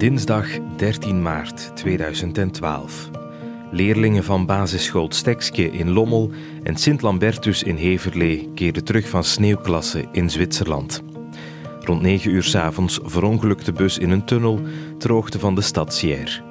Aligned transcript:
Dinsdag 0.00 0.46
13 0.76 1.22
maart 1.22 1.70
2012. 1.74 3.10
Leerlingen 3.70 4.24
van 4.24 4.46
basisschool 4.46 5.06
Stekske 5.10 5.70
in 5.70 5.90
Lommel 5.90 6.30
en 6.62 6.76
Sint-Lambertus 6.76 7.62
in 7.62 7.76
Heverlee 7.76 8.50
keerden 8.54 8.84
terug 8.84 9.08
van 9.08 9.24
sneeuwklasse 9.24 10.04
in 10.12 10.30
Zwitserland. 10.30 11.02
Rond 11.80 12.02
9 12.02 12.30
uur 12.30 12.42
s 12.42 12.54
avonds 12.54 13.00
verongelukte 13.02 13.64
de 13.64 13.72
bus 13.72 13.98
in 13.98 14.10
een 14.10 14.24
tunnel 14.24 14.60
ter 14.98 15.12
hoogte 15.12 15.38
van 15.38 15.54
de 15.54 15.60
stad 15.60 15.94
Sierre. 15.94 16.42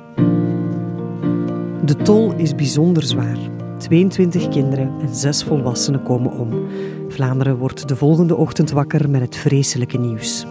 De 1.85 1.95
tol 2.03 2.33
is 2.33 2.55
bijzonder 2.55 3.03
zwaar. 3.03 3.37
22 3.77 4.47
kinderen 4.47 4.93
en 5.01 5.15
6 5.15 5.43
volwassenen 5.43 6.03
komen 6.03 6.31
om. 6.31 6.67
Vlaanderen 7.07 7.57
wordt 7.57 7.87
de 7.87 7.95
volgende 7.95 8.35
ochtend 8.35 8.71
wakker 8.71 9.09
met 9.09 9.21
het 9.21 9.35
vreselijke 9.35 9.97
nieuws. 9.97 10.45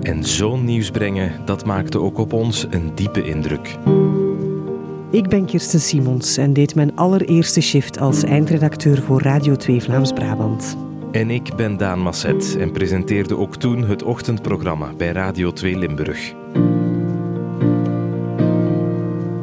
En 0.00 0.24
zo'n 0.24 0.64
nieuws 0.64 0.90
brengen, 0.90 1.32
dat 1.44 1.64
maakte 1.64 2.00
ook 2.00 2.18
op 2.18 2.32
ons 2.32 2.66
een 2.70 2.94
diepe 2.94 3.24
indruk. 3.24 3.76
Ik 5.10 5.28
ben 5.28 5.44
Kirsten 5.44 5.80
Simons 5.80 6.36
en 6.36 6.52
deed 6.52 6.74
mijn 6.74 6.96
allereerste 6.96 7.60
shift 7.60 7.98
als 7.98 8.22
eindredacteur 8.22 9.02
voor 9.02 9.22
Radio 9.22 9.56
2 9.56 9.82
Vlaams-Brabant. 9.82 10.76
En 11.12 11.30
ik 11.30 11.54
ben 11.56 11.76
Daan 11.76 12.00
Masset 12.00 12.56
en 12.58 12.72
presenteerde 12.72 13.36
ook 13.36 13.56
toen 13.56 13.84
het 13.84 14.02
ochtendprogramma 14.02 14.92
bij 14.96 15.12
Radio 15.12 15.52
2 15.52 15.78
Limburg. 15.78 16.34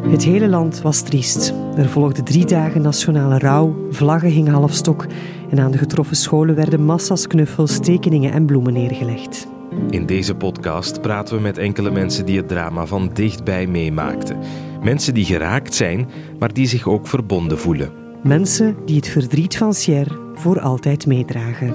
Het 0.08 0.24
hele 0.24 0.48
land 0.48 0.82
was 0.82 1.02
triest. 1.02 1.54
Er 1.78 1.90
volgden 1.90 2.24
drie 2.24 2.46
dagen 2.46 2.82
nationale 2.82 3.38
rouw, 3.38 3.76
vlaggen 3.90 4.30
hingen 4.30 4.54
halfstok 4.54 5.06
en 5.50 5.60
aan 5.60 5.72
de 5.72 5.78
getroffen 5.78 6.16
scholen 6.16 6.56
werden 6.56 6.86
massa's 6.86 7.28
knuffels, 7.28 7.80
tekeningen 7.80 8.32
en 8.32 8.46
bloemen 8.46 8.74
neergelegd. 8.74 9.48
In 9.90 10.06
deze 10.06 10.36
podcast 10.36 11.02
praten 11.02 11.36
we 11.36 11.42
met 11.42 11.58
enkele 11.58 11.92
mensen 11.92 12.26
die 12.26 12.38
het 12.38 12.48
drama 12.48 12.86
van 12.86 13.10
dichtbij 13.14 13.68
meemaakten. 13.68 14.38
Mensen 14.82 15.14
die 15.14 15.26
geraakt 15.26 15.74
zijn, 15.74 16.10
maar 16.40 16.54
die 16.54 16.68
zich 16.68 16.88
ook 16.88 17.08
verbonden 17.08 17.60
voelen. 17.60 17.92
Mensen 18.24 18.76
die 18.86 18.96
het 18.96 19.08
verdriet 19.08 19.58
van 19.58 19.74
Sierre 19.74 20.18
voor 20.36 20.60
altijd 20.60 21.06
meedragen. 21.06 21.68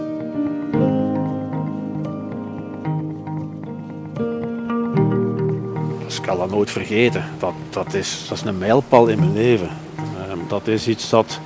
Ik 6.06 6.26
zal 6.26 6.38
dat 6.38 6.50
nooit 6.50 6.70
vergeten. 6.70 7.24
Dat, 7.38 7.54
dat, 7.70 7.94
is, 7.94 8.26
dat 8.28 8.38
is 8.38 8.44
een 8.44 8.58
mijlpaal 8.58 9.06
in 9.06 9.18
mijn 9.18 9.32
leven. 9.32 9.68
Ehm, 9.96 10.38
dat 10.48 10.66
is 10.66 10.88
iets 10.88 11.10
dat, 11.10 11.40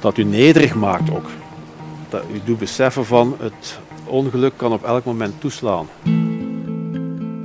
dat 0.00 0.18
u 0.18 0.24
nederig 0.24 0.74
maakt 0.74 1.10
ook. 1.10 1.30
Dat 2.08 2.22
u 2.32 2.40
doet 2.44 2.58
beseffen 2.58 3.06
van 3.06 3.36
het 3.38 3.78
ongeluk 4.08 4.52
kan 4.56 4.72
op 4.72 4.84
elk 4.84 5.04
moment 5.04 5.40
toeslaan. 5.40 5.86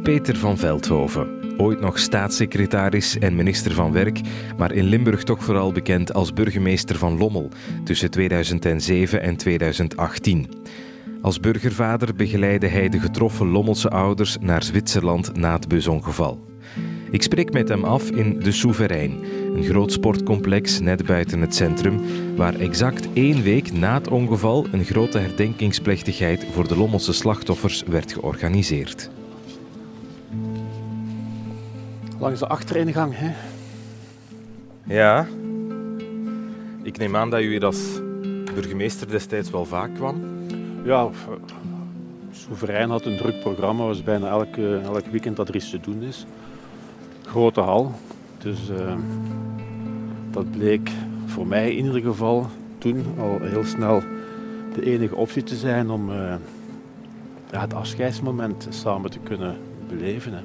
Peter 0.03 0.38
van 0.38 0.58
Veldhoven, 0.58 1.56
ooit 1.58 1.80
nog 1.80 2.00
staatssecretaris 2.00 3.17
en 3.17 3.36
minister 3.36 3.72
van 3.73 3.92
Werk, 3.92 4.22
maar 4.58 4.72
in 4.72 4.84
Limburg 4.84 5.23
toch 5.23 5.44
vooral 5.44 5.72
bekend 5.72 6.14
als 6.14 6.34
burgemeester 6.34 6.95
van 6.95 7.17
Lommel 7.17 7.50
tussen 7.84 8.11
2007 8.11 9.22
en 9.22 9.36
2018. 9.38 10.50
Als 11.22 11.39
burgervader 11.39 12.16
begeleidde 12.16 12.67
hij 12.67 12.89
de 12.89 13.00
getroffen 13.00 13.47
Lommelse 13.47 13.89
ouders 13.89 14.38
naar 14.39 14.64
Zwitserland 14.64 15.36
na 15.36 15.53
het 15.53 15.67
busongeval. 15.67 16.52
Ik 17.14 17.22
spreek 17.22 17.53
met 17.53 17.69
hem 17.69 17.83
af 17.83 18.09
in 18.09 18.39
De 18.39 18.52
Soeverein, 18.52 19.23
een 19.56 19.64
groot 19.64 19.92
sportcomplex 19.92 20.80
net 20.80 21.06
buiten 21.06 21.42
het 21.42 21.56
centrum, 21.56 22.02
waar 22.36 22.56
exact 22.56 23.08
één 23.14 23.44
week 23.44 23.73
na 23.73 23.94
het 23.94 24.08
ongeval 24.08 24.66
een 24.72 24.83
grote 24.83 25.17
herdenkingsplechtigheid 25.17 26.45
voor 26.52 26.67
de 26.67 26.78
Lommelse 26.78 27.14
slachtoffers 27.14 27.84
werd 27.84 28.14
georganiseerd. 28.14 29.09
Langs 32.19 32.39
de 32.39 32.47
achteringang, 32.47 33.14
hè? 33.16 33.31
Ja. 34.96 35.28
Ik 36.84 36.97
neem 36.97 37.16
aan 37.16 37.29
dat 37.29 37.41
u 37.41 37.50
hier 37.50 37.66
als 37.66 38.02
burgemeester 38.53 39.07
destijds 39.07 39.50
wel 39.50 39.66
vaak 39.66 39.96
kwam. 39.96 40.23
Ja, 40.84 41.09
Soeverein 42.31 42.90
had 42.90 43.06
een 43.06 43.18
druk 43.18 43.40
programma. 43.40 43.84
was 43.84 44.03
bijna 44.03 44.28
elke, 44.29 44.79
elk 44.84 45.06
weekend 45.06 45.35
dat 45.35 45.50
er 45.50 45.56
iets 45.56 45.69
te 45.69 45.79
doen 45.79 46.03
is. 46.03 46.25
Grote 47.25 47.61
hal. 47.61 47.91
Dus 48.38 48.69
uh, 48.69 48.95
dat 50.31 50.51
bleek 50.51 50.89
voor 51.25 51.47
mij 51.47 51.75
in 51.75 51.85
ieder 51.85 52.01
geval 52.01 52.50
toen 52.78 53.06
al 53.19 53.38
heel 53.41 53.63
snel 53.63 54.01
de 54.73 54.85
enige 54.85 55.16
optie 55.16 55.44
te 55.44 55.56
zijn 55.56 55.89
om 55.89 56.09
uh, 56.09 56.34
ja, 57.51 57.61
het 57.61 57.73
afscheidsmoment 57.73 58.67
samen 58.69 59.11
te 59.11 59.19
kunnen 59.19 59.57
beleven. 59.88 60.34
Hè. 60.34 60.41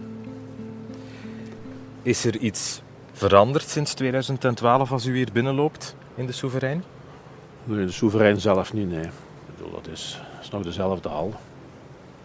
Is 2.02 2.24
er 2.24 2.36
iets 2.36 2.82
veranderd 3.12 3.68
sinds 3.68 3.94
2012 3.94 4.92
als 4.92 5.06
u 5.06 5.16
hier 5.16 5.28
binnenloopt 5.32 5.96
in 6.14 6.26
de 6.26 6.32
Soeverein? 6.32 6.84
Nee, 7.64 7.86
de 7.86 7.92
Soeverein 7.92 8.40
zelf 8.40 8.72
niet, 8.72 8.90
nee. 8.90 9.04
Ik 9.04 9.56
bedoel, 9.56 9.72
dat 9.72 9.88
is, 9.92 10.20
is 10.40 10.50
nog 10.50 10.62
dezelfde 10.62 11.08
hal. 11.08 11.34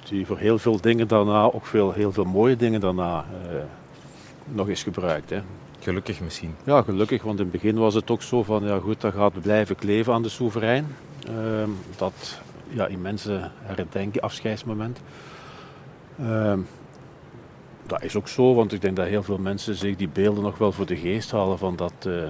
Die 0.09 0.25
voor 0.25 0.38
heel 0.38 0.58
veel 0.58 0.81
dingen 0.81 1.08
daarna, 1.08 1.44
ook 1.44 1.66
veel, 1.66 1.91
heel 1.91 2.12
veel 2.12 2.24
mooie 2.24 2.56
dingen 2.56 2.80
daarna, 2.80 3.25
uh, 3.52 3.58
nog 4.46 4.70
is 4.70 4.84
gebruikt. 4.84 5.30
Hè. 5.30 5.42
Gelukkig 5.80 6.22
misschien. 6.22 6.56
Ja, 6.64 6.81
gelukkig, 6.81 7.24
want 7.24 7.40
in 7.40 7.44
het 7.44 7.54
begin 7.54 7.76
was 7.78 7.94
het 7.94 8.12
ook 8.12 8.22
zo 8.22 8.44
van, 8.44 8.64
ja 8.64 8.80
goed, 8.80 9.02
dat 9.02 9.14
gaat 9.14 9.42
blijven 9.42 9.76
kleven 9.76 10.14
aan 10.14 10.24
de 10.24 10.30
soeverein. 10.30 10.96
Uh, 11.30 11.64
dat 11.98 12.42
ja, 12.70 12.88
immense 12.88 13.50
herdenken, 13.62 14.22
afscheidsmoment. 14.22 15.00
Uh, 16.20 16.53
dat 17.86 18.03
is 18.03 18.16
ook 18.16 18.28
zo, 18.28 18.53
want 18.53 18.74
ik 18.74 18.82
denk 18.82 18.96
dat 18.96 19.08
heel 19.08 19.24
veel 19.24 19.38
mensen 19.38 19.76
zich 19.76 19.96
die 19.96 20.09
beelden 20.09 20.44
nog 20.44 20.58
wel 20.58 20.72
voor 20.72 20.86
de 20.86 20.98
geest 20.98 21.32
halen 21.32 21.58
van 21.58 21.76
dat, 21.76 21.94
uh, 22.08 22.24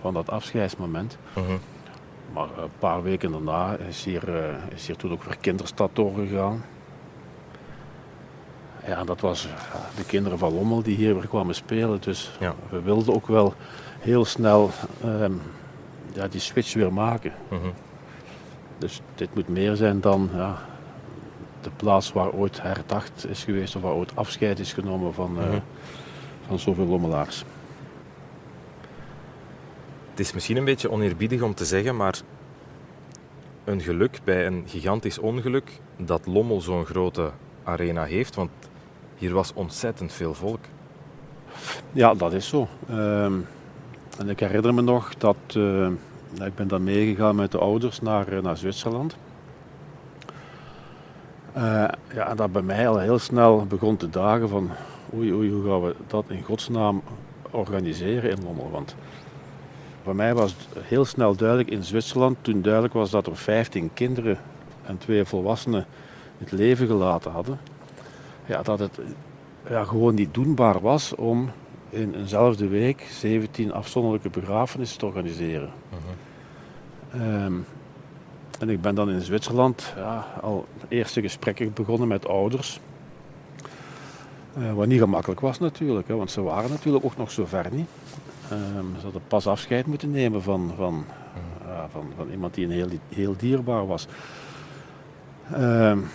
van 0.00 0.14
dat 0.14 0.30
afscheidsmoment. 0.30 1.18
-huh. 1.32 1.44
Maar 2.32 2.48
een 2.58 2.70
paar 2.78 3.02
weken 3.02 3.30
daarna 3.30 3.76
is 3.76 4.04
hier, 4.04 4.28
uh, 4.28 4.74
is 4.74 4.86
hier 4.86 4.96
toen 4.96 5.12
ook 5.12 5.22
weer 5.22 5.36
Kinderstad 5.40 5.90
doorgegaan. 5.92 6.64
Ja, 8.88 9.04
dat 9.04 9.20
was 9.20 9.48
de 9.96 10.04
kinderen 10.04 10.38
van 10.38 10.54
Lommel 10.54 10.82
die 10.82 10.96
hier 10.96 11.14
weer 11.14 11.28
kwamen 11.28 11.54
spelen. 11.54 12.00
Dus 12.00 12.30
ja. 12.40 12.54
we 12.70 12.82
wilden 12.82 13.14
ook 13.14 13.26
wel 13.26 13.54
heel 13.98 14.24
snel 14.24 14.70
um, 15.04 15.40
ja, 16.12 16.28
die 16.28 16.40
switch 16.40 16.74
weer 16.74 16.92
maken. 16.92 17.32
-huh. 17.48 17.58
Dus 18.78 19.00
dit 19.14 19.34
moet 19.34 19.48
meer 19.48 19.76
zijn 19.76 20.00
dan 20.00 20.30
ja, 20.34 20.58
de 21.60 21.70
plaats 21.76 22.12
waar 22.12 22.30
ooit 22.32 22.62
herdacht 22.62 23.26
is 23.28 23.44
geweest 23.44 23.76
of 23.76 23.82
waar 23.82 23.92
ooit 23.92 24.16
afscheid 24.16 24.58
is 24.58 24.72
genomen 24.72 25.14
van, 25.14 25.36
uh, 25.38 25.44
Mhm. 25.44 25.58
van 26.46 26.58
zoveel 26.58 26.86
Lommelaars. 26.86 27.44
Het 30.10 30.20
is 30.20 30.32
misschien 30.32 30.56
een 30.56 30.64
beetje 30.64 30.90
oneerbiedig 30.90 31.42
om 31.42 31.54
te 31.54 31.64
zeggen, 31.64 31.96
maar 31.96 32.20
een 33.64 33.80
geluk 33.80 34.20
bij 34.24 34.46
een 34.46 34.64
gigantisch 34.66 35.18
ongeluk 35.18 35.80
dat 35.96 36.26
Lommel 36.26 36.60
zo'n 36.60 36.84
grote 36.84 37.30
arena 37.64 38.04
heeft, 38.04 38.34
want 38.34 38.50
hier 39.18 39.32
was 39.32 39.52
ontzettend 39.54 40.12
veel 40.12 40.34
volk. 40.34 40.60
Ja, 41.92 42.14
dat 42.14 42.32
is 42.32 42.48
zo. 42.48 42.68
Um, 42.90 43.46
en 44.18 44.28
ik 44.28 44.40
herinner 44.40 44.74
me 44.74 44.82
nog 44.82 45.14
dat 45.14 45.36
uh, 45.56 45.88
ik 46.44 46.54
ben 46.54 46.68
dan 46.68 46.84
meegegaan 46.84 47.36
met 47.36 47.52
de 47.52 47.58
ouders 47.58 48.00
naar, 48.00 48.32
uh, 48.32 48.42
naar 48.42 48.56
Zwitserland. 48.56 49.16
Uh, 51.56 51.62
ja, 52.14 52.28
en 52.28 52.36
dat 52.36 52.52
bij 52.52 52.62
mij 52.62 52.88
al 52.88 52.98
heel 52.98 53.18
snel 53.18 53.66
begon 53.66 53.96
te 53.96 54.10
dagen 54.10 54.48
van 54.48 54.70
oei, 55.14 55.32
oei, 55.32 55.50
hoe 55.50 55.64
gaan 55.68 55.82
we 55.82 55.94
dat 56.06 56.24
in 56.28 56.42
godsnaam 56.42 57.02
organiseren 57.50 58.30
in 58.30 58.42
Lommel? 58.44 58.70
Want 58.70 58.94
voor 60.02 60.16
mij 60.16 60.34
was 60.34 60.50
het 60.50 60.84
heel 60.84 61.04
snel 61.04 61.36
duidelijk 61.36 61.70
in 61.70 61.84
Zwitserland, 61.84 62.36
toen 62.40 62.62
duidelijk 62.62 62.94
was 62.94 63.10
dat 63.10 63.26
er 63.26 63.36
15 63.36 63.90
kinderen 63.94 64.38
en 64.82 64.98
twee 64.98 65.24
volwassenen 65.24 65.86
het 66.38 66.52
leven 66.52 66.86
gelaten 66.86 67.30
hadden, 67.30 67.58
ja, 68.48 68.62
dat 68.62 68.78
het 68.78 69.00
ja, 69.68 69.84
gewoon 69.84 70.14
niet 70.14 70.34
doenbaar 70.34 70.80
was 70.80 71.14
om 71.14 71.50
in 71.90 72.14
eenzelfde 72.14 72.68
week 72.68 73.06
17 73.10 73.72
afzonderlijke 73.72 74.30
begrafenissen 74.30 74.98
te 74.98 75.06
organiseren. 75.06 75.70
Uh 75.90 75.98
-huh. 77.10 77.44
um, 77.44 77.66
en 78.58 78.68
ik 78.68 78.80
ben 78.80 78.94
dan 78.94 79.10
in 79.10 79.20
Zwitserland 79.20 79.92
ja, 79.96 80.26
al 80.40 80.66
eerste 80.88 81.20
gesprekken 81.20 81.72
begonnen 81.72 82.08
met 82.08 82.26
ouders. 82.26 82.80
Uh, 84.58 84.72
wat 84.72 84.86
niet 84.86 85.00
gemakkelijk 85.00 85.40
was 85.40 85.58
natuurlijk, 85.58 86.08
hè, 86.08 86.14
want 86.14 86.30
ze 86.30 86.42
waren 86.42 86.70
natuurlijk 86.70 87.04
ook 87.04 87.16
nog 87.16 87.30
zo 87.30 87.46
ver 87.46 87.66
niet. 87.72 87.88
Um, 88.52 88.94
ze 88.96 89.02
hadden 89.02 89.22
pas 89.28 89.46
afscheid 89.46 89.86
moeten 89.86 90.10
nemen 90.10 90.42
van, 90.42 90.72
van, 90.76 91.04
uh, 91.66 91.82
van, 91.92 92.12
van 92.16 92.30
iemand 92.30 92.54
die 92.54 92.64
een 92.64 92.70
heel, 92.70 92.88
heel 93.08 93.34
dierbaar 93.36 93.86
was. 93.86 94.06
Um, 95.52 96.06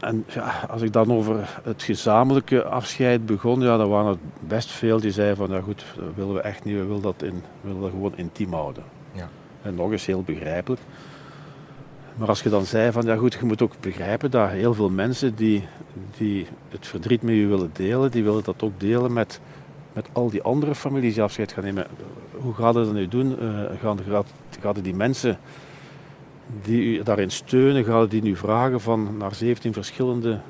en 0.00 0.24
ja, 0.28 0.66
als 0.70 0.82
ik 0.82 0.92
dan 0.92 1.12
over 1.12 1.60
het 1.62 1.82
gezamenlijke 1.82 2.62
afscheid 2.64 3.26
begon, 3.26 3.60
ja, 3.60 3.76
dan 3.76 3.88
waren 3.88 4.12
er 4.12 4.18
best 4.40 4.70
veel 4.70 5.00
die 5.00 5.10
zeiden 5.10 5.36
van, 5.36 5.50
ja 5.50 5.60
goed, 5.60 5.84
dat 5.96 6.14
willen 6.14 6.34
we 6.34 6.40
echt 6.40 6.64
niet, 6.64 6.74
we 6.74 6.84
willen 6.84 7.02
dat, 7.02 7.22
in, 7.22 7.34
we 7.60 7.68
willen 7.68 7.80
dat 7.80 7.90
gewoon 7.90 8.16
intiem 8.16 8.52
houden. 8.52 8.82
Ja. 9.12 9.28
En 9.62 9.74
nog 9.74 9.90
eens 9.90 10.06
heel 10.06 10.22
begrijpelijk. 10.22 10.80
Maar 12.14 12.28
als 12.28 12.42
je 12.42 12.48
dan 12.48 12.64
zei 12.64 12.92
van 12.92 13.04
ja 13.04 13.16
goed, 13.16 13.34
je 13.34 13.44
moet 13.44 13.62
ook 13.62 13.80
begrijpen 13.80 14.30
dat 14.30 14.50
heel 14.50 14.74
veel 14.74 14.90
mensen 14.90 15.34
die, 15.34 15.68
die 16.16 16.46
het 16.68 16.86
verdriet 16.86 17.22
met 17.22 17.34
je 17.34 17.46
willen 17.46 17.70
delen, 17.72 18.10
die 18.10 18.24
willen 18.24 18.44
dat 18.44 18.62
ook 18.62 18.80
delen 18.80 19.12
met, 19.12 19.40
met 19.92 20.08
al 20.12 20.30
die 20.30 20.42
andere 20.42 20.74
families 20.74 21.14
die 21.14 21.22
afscheid 21.22 21.52
gaan 21.52 21.64
nemen. 21.64 21.86
Hoe 22.32 22.54
gaat 22.54 22.74
het 22.74 22.84
dan 22.84 22.94
nu 22.94 23.08
doen? 23.08 23.36
Uh, 23.42 23.60
gaan, 23.80 23.98
gaat, 24.08 24.26
gaat 24.60 24.84
die 24.84 24.94
mensen 24.94 25.38
die 26.62 26.98
u 26.98 27.02
daarin 27.02 27.30
steunen, 27.30 27.84
gaan 27.84 28.06
die 28.06 28.22
nu 28.22 28.36
vragen 28.36 28.80
van 28.80 29.16
naar 29.16 29.34
17 29.34 29.72
verschillende 29.72 30.40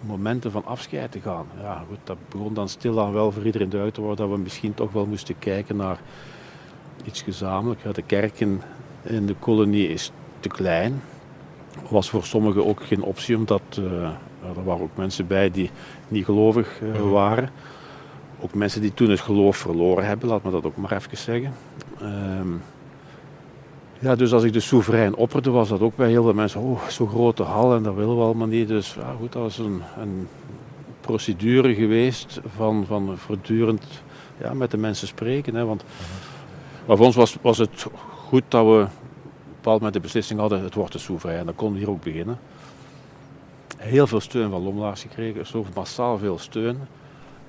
momenten 0.00 0.50
van 0.50 0.64
afscheid 0.64 1.12
te 1.12 1.20
gaan. 1.20 1.46
Ja, 1.60 1.84
goed, 1.88 1.98
dat 2.04 2.16
begon 2.28 2.54
dan 2.54 2.68
stilaan 2.68 3.12
wel 3.12 3.32
voor 3.32 3.44
iedereen 3.44 3.68
duidelijk 3.68 3.98
te 3.98 4.06
worden 4.06 4.26
dat 4.26 4.36
we 4.36 4.42
misschien 4.42 4.74
toch 4.74 4.92
wel 4.92 5.06
moesten 5.06 5.38
kijken 5.38 5.76
naar 5.76 6.00
iets 7.04 7.22
gezamenlijk. 7.22 7.94
de 7.94 8.02
kerk 8.02 8.40
in, 8.40 8.60
in 9.02 9.26
de 9.26 9.34
kolonie 9.38 9.88
is 9.88 10.12
te 10.40 10.48
klein. 10.48 11.02
Was 11.88 12.10
voor 12.10 12.24
sommigen 12.24 12.66
ook 12.66 12.82
geen 12.82 13.02
optie, 13.02 13.36
omdat 13.36 13.62
uh, 13.78 14.02
er 14.56 14.64
waren 14.64 14.82
ook 14.82 14.96
mensen 14.96 15.26
bij 15.26 15.50
die 15.50 15.70
niet 16.08 16.24
gelovig 16.24 16.80
uh, 16.80 17.10
waren. 17.10 17.50
Ook 18.40 18.54
mensen 18.54 18.80
die 18.80 18.94
toen 18.94 19.10
het 19.10 19.20
geloof 19.20 19.56
verloren 19.56 20.04
hebben, 20.04 20.28
laat 20.28 20.42
me 20.42 20.50
dat 20.50 20.64
ook 20.64 20.76
maar 20.76 20.92
even 20.92 21.16
zeggen. 21.16 21.52
Ehm, 22.00 22.48
ja, 24.02 24.16
dus 24.16 24.32
als 24.32 24.42
ik 24.42 24.52
de 24.52 24.60
soeverein 24.60 25.14
opperde, 25.14 25.50
was 25.50 25.68
dat 25.68 25.80
ook 25.80 25.96
bij 25.96 26.08
heel 26.08 26.22
veel 26.22 26.34
mensen, 26.34 26.60
oh, 26.60 26.88
zo'n 26.88 27.08
grote 27.08 27.42
hal 27.42 27.74
en 27.74 27.82
dat 27.82 27.94
willen 27.94 28.16
we 28.16 28.22
allemaal 28.22 28.46
niet. 28.46 28.68
Dus 28.68 28.94
ja, 28.94 29.14
goed, 29.18 29.32
dat 29.32 29.42
was 29.42 29.58
een, 29.58 29.82
een 29.98 30.28
procedure 31.00 31.74
geweest 31.74 32.40
van, 32.56 32.84
van 32.86 33.18
voortdurend 33.18 33.84
ja, 34.40 34.54
met 34.54 34.70
de 34.70 34.76
mensen 34.76 35.06
spreken. 35.06 35.54
Hè, 35.54 35.64
want, 35.64 35.84
maar 36.86 36.96
voor 36.96 37.06
ons 37.06 37.16
was, 37.16 37.36
was 37.40 37.58
het 37.58 37.86
goed 38.28 38.42
dat 38.48 38.66
we 38.66 38.86
bepaald 39.54 39.80
met 39.80 39.92
de 39.92 40.00
beslissing 40.00 40.40
hadden, 40.40 40.62
het 40.62 40.74
wordt 40.74 40.92
de 40.92 40.98
soeverein. 40.98 41.46
Dan 41.56 41.72
we 41.72 41.78
hier 41.78 41.90
ook 41.90 42.02
beginnen. 42.02 42.38
Heel 43.76 44.06
veel 44.06 44.20
steun 44.20 44.50
van 44.50 44.62
Lommelaars 44.62 45.02
gekregen, 45.02 45.46
zo 45.46 45.66
massaal 45.74 46.18
veel 46.18 46.38
steun, 46.38 46.78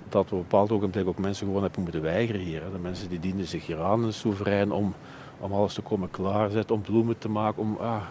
dat 0.10 0.30
we 0.30 0.36
op 0.36 0.42
een 0.42 0.48
bepaald 0.48 0.72
ogenblik 0.72 1.08
ook 1.08 1.18
mensen 1.18 1.48
gewoon 1.48 1.62
hebben 1.62 1.82
moeten 1.82 2.02
weigeren 2.02 2.42
hier. 2.42 2.62
De 2.72 2.80
mensen 2.82 3.10
die 3.10 3.20
dienden 3.20 3.48
zich 3.48 3.66
hier 3.66 3.82
aan, 3.82 4.02
de 4.02 4.12
soeverein, 4.12 4.72
om 4.72 4.94
om 5.44 5.54
alles 5.54 5.74
te 5.74 5.82
komen 5.82 6.12
klaarzetten, 6.12 6.76
om 6.76 6.82
bloemen 6.82 7.18
te 7.18 7.30
maken. 7.30 7.62
Om, 7.62 7.78
ah, 7.80 8.02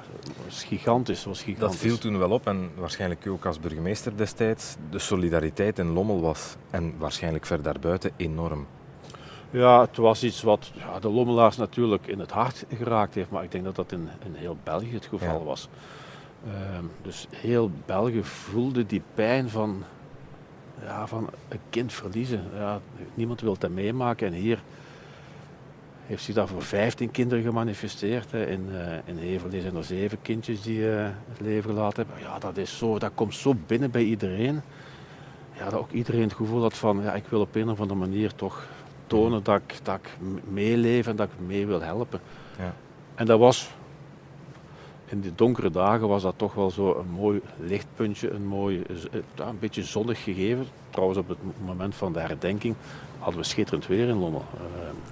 was 0.45 0.65
gigantisch, 0.65 1.25
was 1.25 1.43
gigantisch. 1.43 1.71
Dat 1.71 1.77
viel 1.77 1.99
toen 1.99 2.19
wel 2.19 2.31
op 2.31 2.47
en 2.47 2.71
waarschijnlijk 2.77 3.27
ook 3.27 3.45
als 3.45 3.61
burgemeester 3.61 4.17
destijds. 4.17 4.77
De 4.91 4.99
solidariteit 4.99 5.79
in 5.79 5.93
Lommel 5.93 6.21
was 6.21 6.57
en 6.71 6.95
waarschijnlijk 6.99 7.47
ver 7.47 7.63
daarbuiten 7.63 8.11
enorm. 8.17 8.67
Ja, 9.51 9.81
het 9.81 9.97
was 9.97 10.25
iets 10.25 10.43
wat 10.43 10.71
ja, 10.75 10.99
de 10.99 11.09
Lommelaars 11.09 11.57
natuurlijk 11.57 12.07
in 12.07 12.19
het 12.19 12.31
hart 12.31 12.65
geraakt 12.77 13.15
heeft, 13.15 13.31
maar 13.31 13.45
ik 13.45 13.51
denk 13.51 13.65
dat 13.65 13.77
dat 13.77 13.93
in, 13.93 14.09
in 14.25 14.35
heel 14.35 14.57
België 14.63 14.95
het 14.95 15.07
geval 15.07 15.45
was. 15.45 15.69
Ehm, 16.47 16.85
dus 17.03 17.27
heel 17.31 17.71
België 17.87 18.25
voelde 18.25 18.87
die 18.87 19.03
pijn 19.15 19.49
van, 19.49 19.83
ja, 20.83 21.07
van 21.07 21.29
een 21.49 21.61
kind 21.71 21.93
verliezen. 21.93 22.45
Ja, 22.55 22.81
niemand 23.15 23.41
wil 23.41 23.57
dat 23.59 23.71
meemaken 23.71 24.27
en 24.27 24.33
hier 24.33 24.63
heeft 26.07 26.23
zich 26.23 26.35
dat 26.35 26.49
voor 26.49 26.63
15 26.63 27.11
kinderen 27.11 27.45
gemanifesteerd. 27.45 28.31
Hè. 28.31 28.47
In, 28.47 28.69
uh, 28.71 28.79
in 29.05 29.19
Heverlee 29.19 29.61
zijn 29.61 29.77
er 29.77 29.85
zeven 29.85 30.23
kindjes 30.23 30.63
die 30.63 30.79
uh, 30.79 31.05
het 31.05 31.41
leven 31.41 31.71
gelaten 31.71 32.07
hebben. 32.07 32.23
Ja, 32.25 32.39
dat, 32.39 32.57
is 32.57 32.79
zo, 32.79 32.99
dat 32.99 33.11
komt 33.15 33.35
zo 33.35 33.55
binnen 33.67 33.91
bij 33.91 34.03
iedereen. 34.03 34.61
Ja, 35.53 35.65
dat 35.65 35.81
ook 35.81 35.91
iedereen 35.91 36.23
het 36.23 36.33
gevoel 36.33 36.63
had 36.63 36.77
van, 36.77 37.03
ja, 37.03 37.15
ik 37.15 37.27
wil 37.27 37.41
op 37.41 37.55
een 37.55 37.71
of 37.71 37.81
andere 37.81 38.01
manier 38.01 38.35
toch 38.35 38.67
tonen 39.07 39.43
dat 39.43 39.61
ik, 39.67 39.79
dat 39.83 39.95
ik 39.95 40.09
meeleef 40.51 41.07
en 41.07 41.17
dat 41.17 41.29
ik 41.29 41.47
mee 41.47 41.67
wil 41.67 41.81
helpen. 41.81 42.21
Ja. 42.59 42.75
En 43.15 43.27
dat 43.27 43.39
was, 43.39 43.71
in 45.05 45.21
die 45.21 45.35
donkere 45.35 45.71
dagen 45.71 46.09
was 46.09 46.23
dat 46.23 46.35
toch 46.37 46.55
wel 46.55 46.71
zo 46.71 46.95
een 46.99 47.11
mooi 47.11 47.41
lichtpuntje, 47.59 48.31
een 48.31 48.47
mooi, 48.47 48.83
eh, 48.83 49.47
een 49.47 49.59
beetje 49.59 49.85
zonnig 49.85 50.23
gegeven. 50.23 50.67
Trouwens, 50.91 51.19
op 51.19 51.29
het 51.29 51.39
moment 51.65 51.95
van 51.95 52.13
de 52.13 52.21
herdenking 52.21 52.75
hadden 53.19 53.41
we 53.41 53.47
schitterend 53.47 53.87
weer 53.87 54.09
in 54.09 54.19
Lommel. 54.19 54.45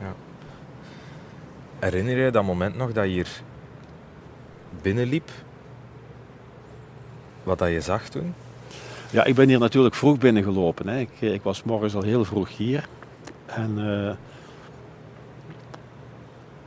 Ja. 0.00 0.14
Herinner 1.80 2.16
je 2.16 2.30
dat 2.30 2.44
moment 2.44 2.76
nog 2.76 2.92
dat 2.92 3.04
je 3.04 3.10
hier 3.10 3.42
binnenliep? 4.82 5.30
Wat 7.42 7.58
dat 7.58 7.68
je 7.68 7.80
zag 7.80 8.08
toen? 8.08 8.34
Ja, 9.10 9.24
ik 9.24 9.34
ben 9.34 9.48
hier 9.48 9.58
natuurlijk 9.58 9.94
vroeg 9.94 10.18
binnengelopen. 10.18 10.88
Hè. 10.88 10.98
Ik, 10.98 11.10
eh, 11.20 11.32
ik 11.32 11.42
was 11.42 11.62
morgens 11.62 11.94
al 11.94 12.02
heel 12.02 12.24
vroeg 12.24 12.56
hier. 12.56 12.88
En 13.46 13.78
uh, 13.78 14.10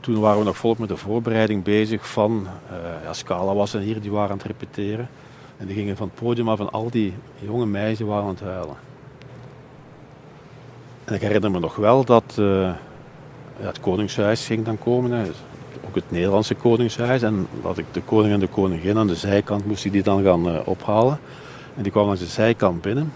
toen 0.00 0.20
waren 0.20 0.38
we 0.38 0.44
nog 0.44 0.56
volop 0.56 0.78
met 0.78 0.88
de 0.88 0.96
voorbereiding 0.96 1.62
bezig 1.62 2.08
van... 2.08 2.46
Uh, 2.70 2.76
ja, 3.02 3.12
Scala 3.12 3.54
was 3.54 3.74
er 3.74 3.80
hier, 3.80 4.00
die 4.00 4.10
waren 4.10 4.30
aan 4.30 4.36
het 4.36 4.46
repeteren. 4.46 5.08
En 5.56 5.66
die 5.66 5.74
gingen 5.74 5.96
van 5.96 6.06
het 6.06 6.20
podium 6.22 6.48
af 6.48 6.60
en 6.60 6.70
al 6.70 6.90
die 6.90 7.14
jonge 7.38 7.66
meisjes 7.66 8.06
waren 8.06 8.24
aan 8.24 8.30
het 8.34 8.40
huilen. 8.40 8.76
En 11.04 11.14
ik 11.14 11.20
herinner 11.20 11.50
me 11.50 11.58
nog 11.58 11.76
wel 11.76 12.04
dat... 12.04 12.40
het 13.56 13.80
Koningshuis 13.80 14.46
ging 14.46 14.64
dan 14.64 14.78
komen. 14.78 15.10
Hè. 15.10 15.24
Ook 15.86 15.94
het 15.94 16.10
Nederlandse 16.10 16.54
Koningshuis. 16.54 17.22
En 17.22 17.46
dat 17.62 17.78
ik 17.78 17.84
de 17.92 18.02
koning 18.02 18.32
en 18.32 18.40
de 18.40 18.48
koningin 18.48 18.98
aan 18.98 19.06
de 19.06 19.14
zijkant 19.14 19.66
moest 19.66 19.92
die 19.92 20.02
dan 20.02 20.22
gaan 20.22 20.48
uh, 20.48 20.60
ophalen. 20.64 21.18
En 21.76 21.82
die 21.82 21.92
kwam 21.92 22.06
langs 22.06 22.20
de 22.20 22.26
zijkant 22.26 22.82
binnen. 22.82 23.12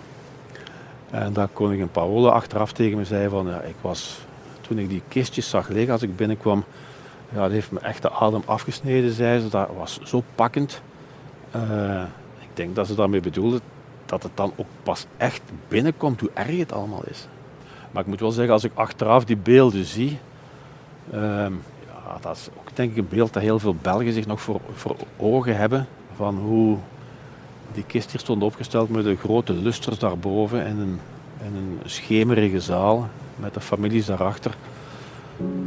En 1.10 1.32
dat 1.32 1.48
koningin 1.52 1.90
Paola 1.90 2.28
achteraf 2.28 2.72
tegen 2.72 2.98
me 2.98 3.04
zei 3.04 3.28
van, 3.28 3.46
ja, 3.46 3.60
ik 3.60 3.74
was, 3.80 4.18
toen 4.60 4.78
ik 4.78 4.88
die 4.88 5.02
kistjes 5.08 5.50
zag 5.50 5.68
liggen 5.68 5.92
als 5.92 6.02
ik 6.02 6.16
binnenkwam, 6.16 6.64
ja, 7.32 7.40
dat 7.40 7.50
heeft 7.50 7.70
me 7.70 7.80
echt 7.80 8.02
de 8.02 8.10
adem 8.10 8.42
afgesneden, 8.44 9.12
zei 9.12 9.40
ze. 9.40 9.48
Dat 9.48 9.68
was 9.76 10.00
zo 10.02 10.22
pakkend. 10.34 10.82
Uh, 11.56 12.02
ik 12.40 12.48
denk 12.54 12.74
dat 12.74 12.86
ze 12.86 12.94
daarmee 12.94 13.20
bedoelde 13.20 13.60
dat 14.06 14.22
het 14.22 14.32
dan 14.34 14.52
ook 14.56 14.66
pas 14.82 15.06
echt 15.16 15.42
binnenkomt 15.68 16.20
hoe 16.20 16.30
erg 16.34 16.58
het 16.58 16.72
allemaal 16.72 17.02
is. 17.10 17.28
Maar 17.90 18.02
ik 18.02 18.08
moet 18.08 18.20
wel 18.20 18.30
zeggen, 18.30 18.52
als 18.52 18.64
ik 18.64 18.72
achteraf 18.74 19.24
die 19.24 19.36
beelden 19.36 19.84
zie, 19.84 20.18
Ehm, 21.12 21.52
ja, 21.86 22.18
dat 22.20 22.36
is 22.36 22.48
ook 22.58 22.76
denk 22.76 22.90
ik 22.90 22.96
een 22.96 23.08
beeld 23.08 23.32
dat 23.32 23.42
heel 23.42 23.58
veel 23.58 23.74
Belgen 23.82 24.12
zich 24.12 24.26
nog 24.26 24.40
voor, 24.40 24.60
voor 24.72 24.96
ogen 25.16 25.56
hebben. 25.56 25.86
Van 26.16 26.38
hoe 26.38 26.76
die 27.72 27.84
kist 27.84 28.10
hier 28.10 28.20
stond 28.20 28.42
opgesteld 28.42 28.90
met 28.90 29.04
de 29.04 29.16
grote 29.16 29.52
lusters 29.52 29.98
daarboven 29.98 30.64
en 30.64 30.78
een, 30.78 30.98
en 31.38 31.54
een 31.54 31.78
schemerige 31.84 32.60
zaal 32.60 33.08
met 33.36 33.54
de 33.54 33.60
families 33.60 34.06
daarachter. 34.06 34.56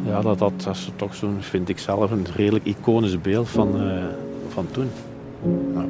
Ja, 0.05 0.21
dat, 0.21 0.39
dat, 0.39 0.67
is 0.71 0.91
toch 0.95 1.15
zo'n, 1.15 1.38
vind 1.39 1.69
ik 1.69 1.79
zelf, 1.79 2.11
een 2.11 2.25
redelijk 2.35 2.65
iconisch 2.65 3.21
beeld 3.21 3.49
van, 3.49 3.87
uh, 3.87 4.03
van 4.49 4.67
toen. 4.71 4.89
Ja. 5.73 5.85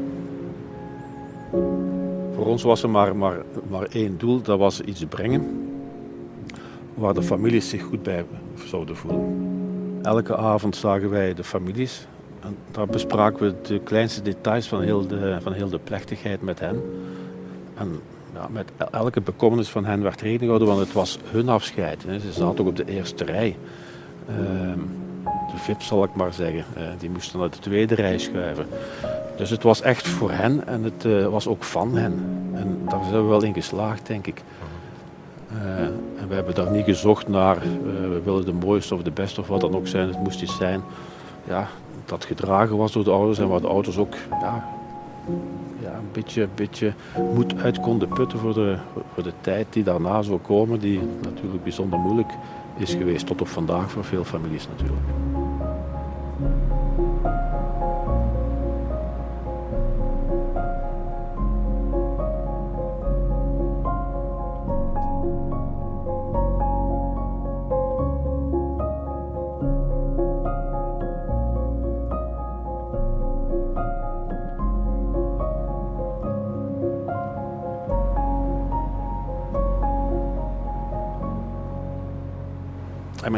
Voor 2.35 2.45
ons 2.45 2.63
was 2.63 2.83
er 2.83 2.89
maar, 2.89 3.15
maar, 3.15 3.37
maar 3.69 3.83
één 3.91 4.17
doel, 4.17 4.41
dat 4.41 4.59
was 4.59 4.81
iets 4.81 5.05
brengen 5.05 5.67
waar 6.93 7.13
de 7.13 7.23
families 7.23 7.69
zich 7.69 7.83
goed 7.83 8.03
bij 8.03 8.25
zouden 8.55 8.95
voelen. 8.95 9.49
Elke 10.01 10.37
avond 10.37 10.75
zagen 10.75 11.09
wij 11.09 11.33
de 11.33 11.43
families 11.43 12.07
en 12.41 12.57
daar 12.71 12.87
bespraken 12.87 13.45
we 13.45 13.55
de 13.67 13.79
kleinste 13.79 14.21
details 14.21 14.67
van 14.67 14.81
heel 14.81 15.07
de, 15.07 15.37
van 15.41 15.53
heel 15.53 15.69
de 15.69 15.79
plechtigheid 15.79 16.41
met 16.41 16.59
hen. 16.59 16.81
En 17.77 17.99
ja, 18.33 18.47
met 18.51 18.71
elke 18.91 19.21
bekommernis 19.21 19.69
van 19.69 19.85
hen 19.85 20.03
werd 20.03 20.21
rekening 20.21 20.41
gehouden, 20.41 20.67
want 20.67 20.79
het 20.79 20.93
was 20.93 21.19
hun 21.25 21.49
afscheid. 21.49 22.03
Hè. 22.03 22.19
Ze 22.19 22.31
zaten 22.31 22.59
ook 22.59 22.67
op 22.67 22.75
de 22.75 22.85
eerste 22.85 23.23
rij. 23.23 23.57
Ehm, 24.27 24.79
de 25.23 25.57
VIP 25.57 25.81
zal 25.81 26.03
ik 26.03 26.15
maar 26.15 26.33
zeggen. 26.33 26.65
Uh, 26.77 26.83
die 26.97 27.09
moesten 27.09 27.39
naar 27.39 27.49
de 27.49 27.59
tweede 27.59 27.95
rij 27.95 28.17
schuiven. 28.17 28.67
Dus 29.37 29.49
het 29.49 29.63
was 29.63 29.81
echt 29.81 30.07
voor 30.07 30.31
hen 30.31 30.67
en 30.67 30.83
het 30.83 31.05
uh, 31.05 31.27
was 31.27 31.47
ook 31.47 31.63
van 31.63 31.97
hen. 31.97 32.13
En 32.53 32.81
daar 32.89 33.03
zijn 33.03 33.21
we 33.21 33.29
wel 33.29 33.43
in 33.43 33.53
geslaagd, 33.53 34.07
denk 34.07 34.27
ik. 34.27 34.41
En 36.17 36.27
we 36.27 36.33
hebben 36.33 36.55
daar 36.55 36.71
niet 36.71 36.85
gezocht 36.85 37.27
naar, 37.27 37.55
uh, 37.55 37.71
we 38.09 38.21
willen 38.23 38.45
de 38.45 38.53
mooiste 38.53 38.95
of 38.95 39.03
de 39.03 39.11
beste 39.11 39.41
of 39.41 39.47
wat 39.47 39.61
dan 39.61 39.75
ook 39.75 39.87
zijn. 39.87 40.07
Het 40.07 40.23
moest 40.23 40.41
iets 40.41 40.57
zijn 40.57 40.81
ja, 41.47 41.67
dat 42.05 42.25
gedragen 42.25 42.77
was 42.77 42.91
door 42.91 43.03
de 43.03 43.11
ouders 43.11 43.39
en 43.39 43.47
waar 43.47 43.61
de 43.61 43.67
ouders 43.67 43.97
ook 43.97 44.15
ja, 44.29 44.65
ja, 45.81 45.93
een 45.93 46.09
beetje, 46.11 46.47
beetje 46.55 46.93
moed 47.33 47.57
uit 47.57 47.79
konden 47.79 48.07
putten 48.07 48.39
voor 48.39 48.53
de, 48.53 48.77
voor 49.13 49.23
de 49.23 49.33
tijd 49.41 49.67
die 49.69 49.83
daarna 49.83 50.21
zou 50.21 50.39
komen. 50.39 50.79
Die 50.79 50.99
natuurlijk 51.21 51.63
bijzonder 51.63 51.99
moeilijk 51.99 52.33
is 52.77 52.93
geweest 52.93 53.25
tot 53.25 53.41
op 53.41 53.47
vandaag 53.47 53.91
voor 53.91 54.03
veel 54.03 54.23
families 54.23 54.67
natuurlijk. 54.67 55.01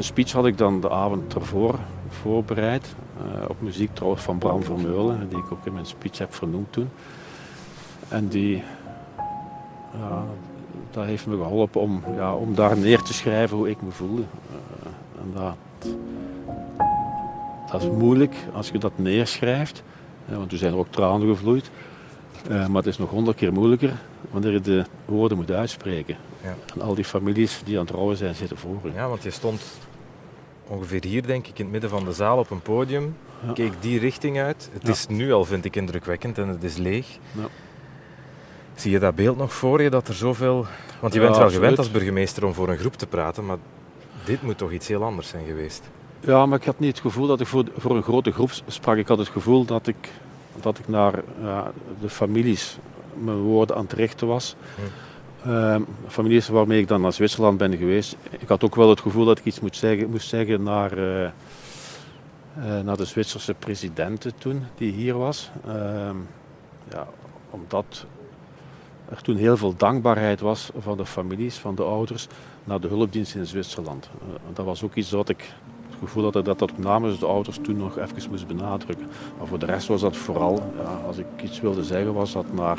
En 0.03 0.09
mijn 0.09 0.25
speech 0.25 0.41
had 0.41 0.51
ik 0.51 0.57
dan 0.57 0.81
de 0.81 0.89
avond 0.89 1.35
ervoor 1.35 1.79
voorbereid. 2.09 2.95
op 3.47 3.61
muziek 3.61 3.93
trouwens 3.93 4.23
van 4.23 4.37
Bram 4.37 4.63
Vermeulen, 4.63 5.29
die 5.29 5.37
ik 5.37 5.51
ook 5.51 5.65
in 5.65 5.73
mijn 5.73 5.85
speech 5.85 6.17
heb 6.17 6.33
vernoemd 6.33 6.71
toen. 6.71 6.89
En 8.07 8.27
die, 8.27 8.63
ja, 9.93 10.23
dat 10.91 11.05
heeft 11.05 11.25
me 11.25 11.35
geholpen 11.35 11.81
om, 11.81 12.03
ja, 12.15 12.35
om 12.35 12.55
daar 12.55 12.77
neer 12.77 13.01
te 13.01 13.13
schrijven 13.13 13.57
hoe 13.57 13.69
ik 13.69 13.81
me 13.81 13.91
voelde. 13.91 14.23
en 15.21 15.33
dat, 15.33 15.55
dat 17.71 17.81
is 17.81 17.89
moeilijk 17.89 18.35
als 18.53 18.69
je 18.69 18.77
dat 18.77 18.93
neerschrijft, 18.95 19.83
want 20.25 20.49
toen 20.49 20.57
zijn 20.57 20.73
er 20.73 20.79
ook 20.79 20.91
tranen 20.91 21.27
gevloeid. 21.27 21.71
maar 22.49 22.75
het 22.75 22.85
is 22.85 22.97
nog 22.97 23.09
honderd 23.09 23.37
keer 23.37 23.53
moeilijker 23.53 23.93
wanneer 24.31 24.51
je 24.51 24.61
de 24.61 24.85
woorden 25.05 25.37
moet 25.37 25.51
uitspreken. 25.51 26.15
Ja. 26.43 26.55
En 26.73 26.81
al 26.81 26.95
die 26.95 27.05
families 27.05 27.61
die 27.65 27.73
aan 27.73 27.83
het 27.83 27.91
trouwen 27.91 28.17
zijn, 28.17 28.35
zitten 28.35 28.57
voor 28.57 28.79
je. 28.83 28.91
Ja, 28.93 29.07
want 29.07 29.23
je 29.23 29.31
stond 29.31 29.61
ongeveer 30.73 31.03
hier, 31.05 31.25
denk 31.25 31.47
ik, 31.47 31.57
in 31.57 31.63
het 31.63 31.71
midden 31.71 31.89
van 31.89 32.05
de 32.05 32.13
zaal 32.13 32.37
op 32.37 32.49
een 32.49 32.61
podium. 32.61 33.15
Keek 33.53 33.73
die 33.79 33.99
richting 33.99 34.39
uit. 34.39 34.69
Het 34.73 34.87
is 34.87 35.07
nu 35.07 35.33
al, 35.33 35.45
vind 35.45 35.65
ik, 35.65 35.75
indrukwekkend 35.75 36.37
en 36.37 36.47
het 36.47 36.63
is 36.63 36.77
leeg. 36.77 37.07
Zie 38.75 38.91
je 38.91 38.99
dat 38.99 39.15
beeld 39.15 39.37
nog 39.37 39.53
voor 39.53 39.81
je, 39.81 39.89
dat 39.89 40.07
er 40.07 40.13
zoveel... 40.13 40.65
Want 40.99 41.13
je 41.13 41.19
bent 41.19 41.37
wel 41.37 41.49
gewend 41.49 41.77
als 41.77 41.91
burgemeester 41.91 42.45
om 42.45 42.53
voor 42.53 42.69
een 42.69 42.77
groep 42.77 42.95
te 42.95 43.07
praten, 43.07 43.45
maar 43.45 43.57
dit 44.25 44.41
moet 44.41 44.57
toch 44.57 44.71
iets 44.71 44.87
heel 44.87 45.03
anders 45.03 45.27
zijn 45.27 45.45
geweest? 45.45 45.89
Ja, 46.19 46.45
maar 46.45 46.59
ik 46.59 46.65
had 46.65 46.79
niet 46.79 46.89
het 46.89 46.99
gevoel 46.99 47.27
dat 47.27 47.41
ik 47.41 47.47
voor, 47.47 47.65
voor 47.77 47.95
een 47.95 48.03
grote 48.03 48.31
groep 48.31 48.51
sprak. 48.67 48.97
Ik 48.97 49.07
had 49.07 49.17
het 49.17 49.27
gevoel 49.27 49.65
dat 49.65 49.87
ik, 49.87 50.09
dat 50.61 50.79
ik 50.79 50.87
naar 50.87 51.13
de 52.01 52.09
families 52.09 52.77
mijn 53.13 53.37
woorden 53.37 53.75
aan 53.75 53.83
het 53.83 53.93
richten 53.93 54.27
was. 54.27 54.55
Hm. 54.75 54.81
Uh, 55.47 55.75
families 56.07 56.47
waarmee 56.47 56.79
ik 56.79 56.87
dan 56.87 57.01
naar 57.01 57.13
Zwitserland 57.13 57.57
ben 57.57 57.77
geweest. 57.77 58.15
Ik 58.39 58.47
had 58.47 58.63
ook 58.63 58.75
wel 58.75 58.89
het 58.89 59.01
gevoel 59.01 59.25
dat 59.25 59.37
ik 59.39 59.45
iets 59.45 59.59
moest 59.59 59.75
zeggen, 59.75 60.09
moest 60.09 60.27
zeggen 60.27 60.63
naar, 60.63 60.97
uh, 60.97 61.23
uh, 61.23 61.29
naar 62.83 62.97
de 62.97 63.05
Zwitserse 63.05 63.53
president 63.53 64.27
toen, 64.37 64.63
die 64.75 64.91
hier 64.91 65.17
was. 65.17 65.51
Ehm, 65.67 66.15
ja, 66.91 67.07
omdat 67.49 68.05
er 69.09 69.21
toen 69.21 69.35
heel 69.35 69.57
veel 69.57 69.75
dankbaarheid 69.77 70.39
was 70.39 70.71
van 70.77 70.97
de 70.97 71.05
families, 71.05 71.57
van 71.57 71.75
de 71.75 71.83
ouders, 71.83 72.27
naar 72.63 72.79
de 72.79 72.87
hulpdienst 72.87 73.35
in 73.35 73.45
Zwitserland. 73.45 74.09
Uh, 74.27 74.33
dat 74.53 74.65
was 74.65 74.83
ook 74.83 74.95
iets 74.95 75.11
wat 75.11 75.29
ik 75.29 75.53
gevoel 75.99 76.23
dat 76.23 76.35
ik 76.35 76.45
dat, 76.45 76.59
dat 76.59 76.77
namens 76.77 77.19
de 77.19 77.25
ouders 77.25 77.59
toen 77.61 77.77
nog 77.77 77.97
even 77.97 78.29
moest 78.29 78.47
benadrukken. 78.47 79.07
Maar 79.37 79.47
voor 79.47 79.59
de 79.59 79.65
rest 79.65 79.87
was 79.87 80.01
dat 80.01 80.17
vooral, 80.17 80.73
ja, 80.77 81.01
als 81.07 81.17
ik 81.17 81.25
iets 81.43 81.61
wilde 81.61 81.83
zeggen, 81.83 82.13
was 82.13 82.33
dat 82.33 82.53
naar 82.53 82.77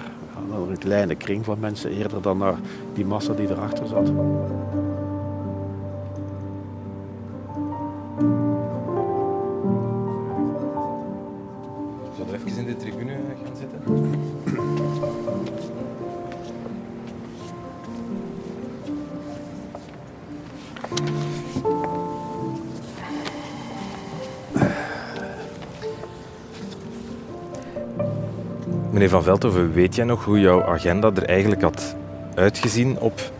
een 0.69 0.79
kleine 0.79 1.15
kring 1.15 1.45
van 1.45 1.59
mensen 1.59 1.91
eerder 1.91 2.23
dan 2.23 2.39
naar 2.39 2.59
die 2.95 3.07
massa 3.07 3.33
die 3.33 3.51
erachter 3.51 3.87
zat. 3.87 4.13
Van 29.25 29.39
Veldhoven, 29.39 29.73
weet 29.73 29.95
jij 29.95 30.05
nog 30.05 30.25
hoe 30.25 30.41
jouw 30.41 30.65
agenda 30.65 31.11
er 31.15 31.25
eigenlijk 31.25 31.63
had 31.63 31.97
uitgezien 32.35 32.99
op 32.99 33.33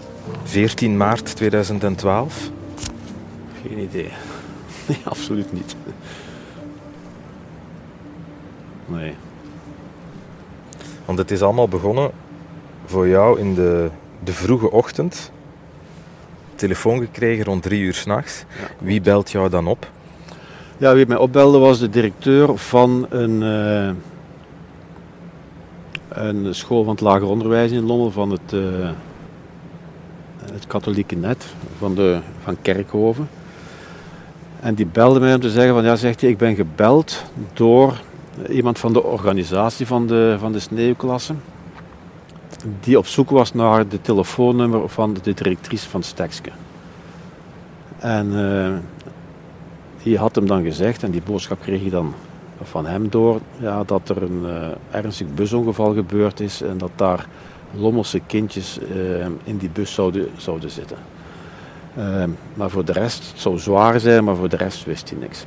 14 0.43 0.97
maart 0.97 1.37
2012? 1.37 2.51
Geen 3.63 3.79
idee. 3.79 4.09
Nee, 4.89 4.99
absoluut 5.05 5.53
niet. 5.53 5.77
Nee. 8.87 9.15
Want 11.05 11.19
het 11.19 11.31
is 11.31 11.43
allemaal 11.43 11.69
begonnen 11.69 12.11
voor 12.85 13.09
jou 13.09 13.41
in 13.41 13.55
de, 13.55 13.91
de 14.25 14.33
vroege 14.33 14.71
ochtend. 14.71 15.31
Telefoon 16.55 17.01
gekregen 17.01 17.45
rond 17.45 17.63
drie 17.63 17.83
uur 17.83 17.95
s'nachts. 17.95 18.45
Ja. 18.61 18.87
Wie 18.87 19.01
belt 19.01 19.31
jou 19.31 19.49
dan 19.49 19.67
op? 19.67 19.91
Ja, 20.79 20.95
wie 20.95 21.07
mij 21.07 21.17
opbelde 21.17 21.59
was 21.59 21.79
de 21.79 21.91
directeur 21.91 22.57
van 22.57 23.07
een... 23.11 23.43
Uh 23.43 24.13
een 26.15 26.55
school 26.55 26.85
van 26.85 26.93
het 26.93 27.03
lager 27.03 27.29
onderwijs 27.29 27.71
in 27.71 27.87
Lommel 27.87 28.11
van 28.11 28.31
het, 28.31 28.53
uh, 28.53 28.91
het 30.53 30.67
katholieke 30.67 31.17
net 31.17 31.47
van, 31.79 31.95
de, 31.95 32.19
van 32.43 32.57
Kerkhoven. 32.63 33.29
En 34.61 34.75
die 34.75 34.87
belde 34.87 35.21
mij 35.21 35.35
om 35.35 35.41
te 35.41 35.51
zeggen 35.51 35.75
van 35.75 35.85
ja, 35.85 35.97
zegt 35.97 36.21
hij, 36.21 36.31
ik 36.31 36.39
ben 36.39 36.55
gebeld 36.55 37.23
door 37.53 38.01
iemand 38.49 38.79
van 38.79 38.93
de 38.93 39.03
organisatie 39.03 39.87
van 39.87 40.07
de, 40.07 40.37
van 40.39 40.53
de 40.53 40.61
sneeuwklasse. 40.61 41.35
Die 42.81 42.99
op 42.99 43.07
zoek 43.07 43.31
was 43.31 43.55
naar 43.55 43.89
de 43.89 44.01
telefoonnummer 44.01 44.89
van 44.89 45.15
de 45.15 45.35
directrice 45.35 45.89
van 45.89 46.03
Stekske. 46.03 46.51
En 47.99 48.33
uh, 48.33 48.73
die 50.03 50.19
had 50.19 50.35
hem 50.35 50.47
dan 50.47 50.63
gezegd, 50.63 51.03
en 51.03 51.11
die 51.11 51.23
boodschap 51.23 51.61
kreeg 51.61 51.81
hij 51.81 51.91
dan 51.91 52.15
van 52.65 52.87
hem 52.87 53.09
door 53.11 53.41
ja, 53.61 53.85
dat 53.85 54.09
er 54.09 54.23
een 54.23 54.43
uh, 54.45 54.67
ernstig 54.91 55.27
busongeval 55.35 55.95
gebeurd 55.95 56.41
is 56.41 56.63
en 56.63 56.79
dat 56.79 56.91
daar 56.97 57.27
lommelse 57.77 58.21
kindjes 58.27 58.79
uh, 58.79 59.25
in 59.45 59.57
die 59.57 59.71
bus 59.71 59.95
zouden, 59.95 60.29
zouden 60.37 60.71
zitten. 60.71 60.97
Uh, 61.99 62.25
maar 62.55 62.71
voor 62.71 62.85
de 62.85 62.93
rest, 62.93 63.29
het 63.31 63.41
zou 63.41 63.59
zwaar 63.59 64.01
zijn, 64.01 64.25
maar 64.25 64.37
voor 64.37 64.49
de 64.49 64.57
rest 64.57 64.85
wist 64.85 65.11
hij 65.11 65.19
niks. 65.19 65.45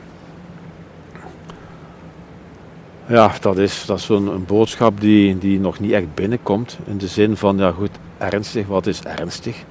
Ja, 3.07 3.31
dat 3.41 3.57
is, 3.57 3.85
dat 3.85 3.97
is 3.97 4.05
zo'n 4.05 4.43
boodschap 4.47 5.01
die, 5.01 5.37
die 5.37 5.59
nog 5.59 5.79
niet 5.79 5.91
echt 5.91 6.13
binnenkomt. 6.13 6.77
In 6.85 6.97
de 6.97 7.07
zin 7.07 7.37
van, 7.37 7.57
ja 7.57 7.71
goed, 7.71 7.91
ernstig, 8.17 8.67
wat 8.67 8.87
is 8.87 9.01
ernstig? 9.01 9.63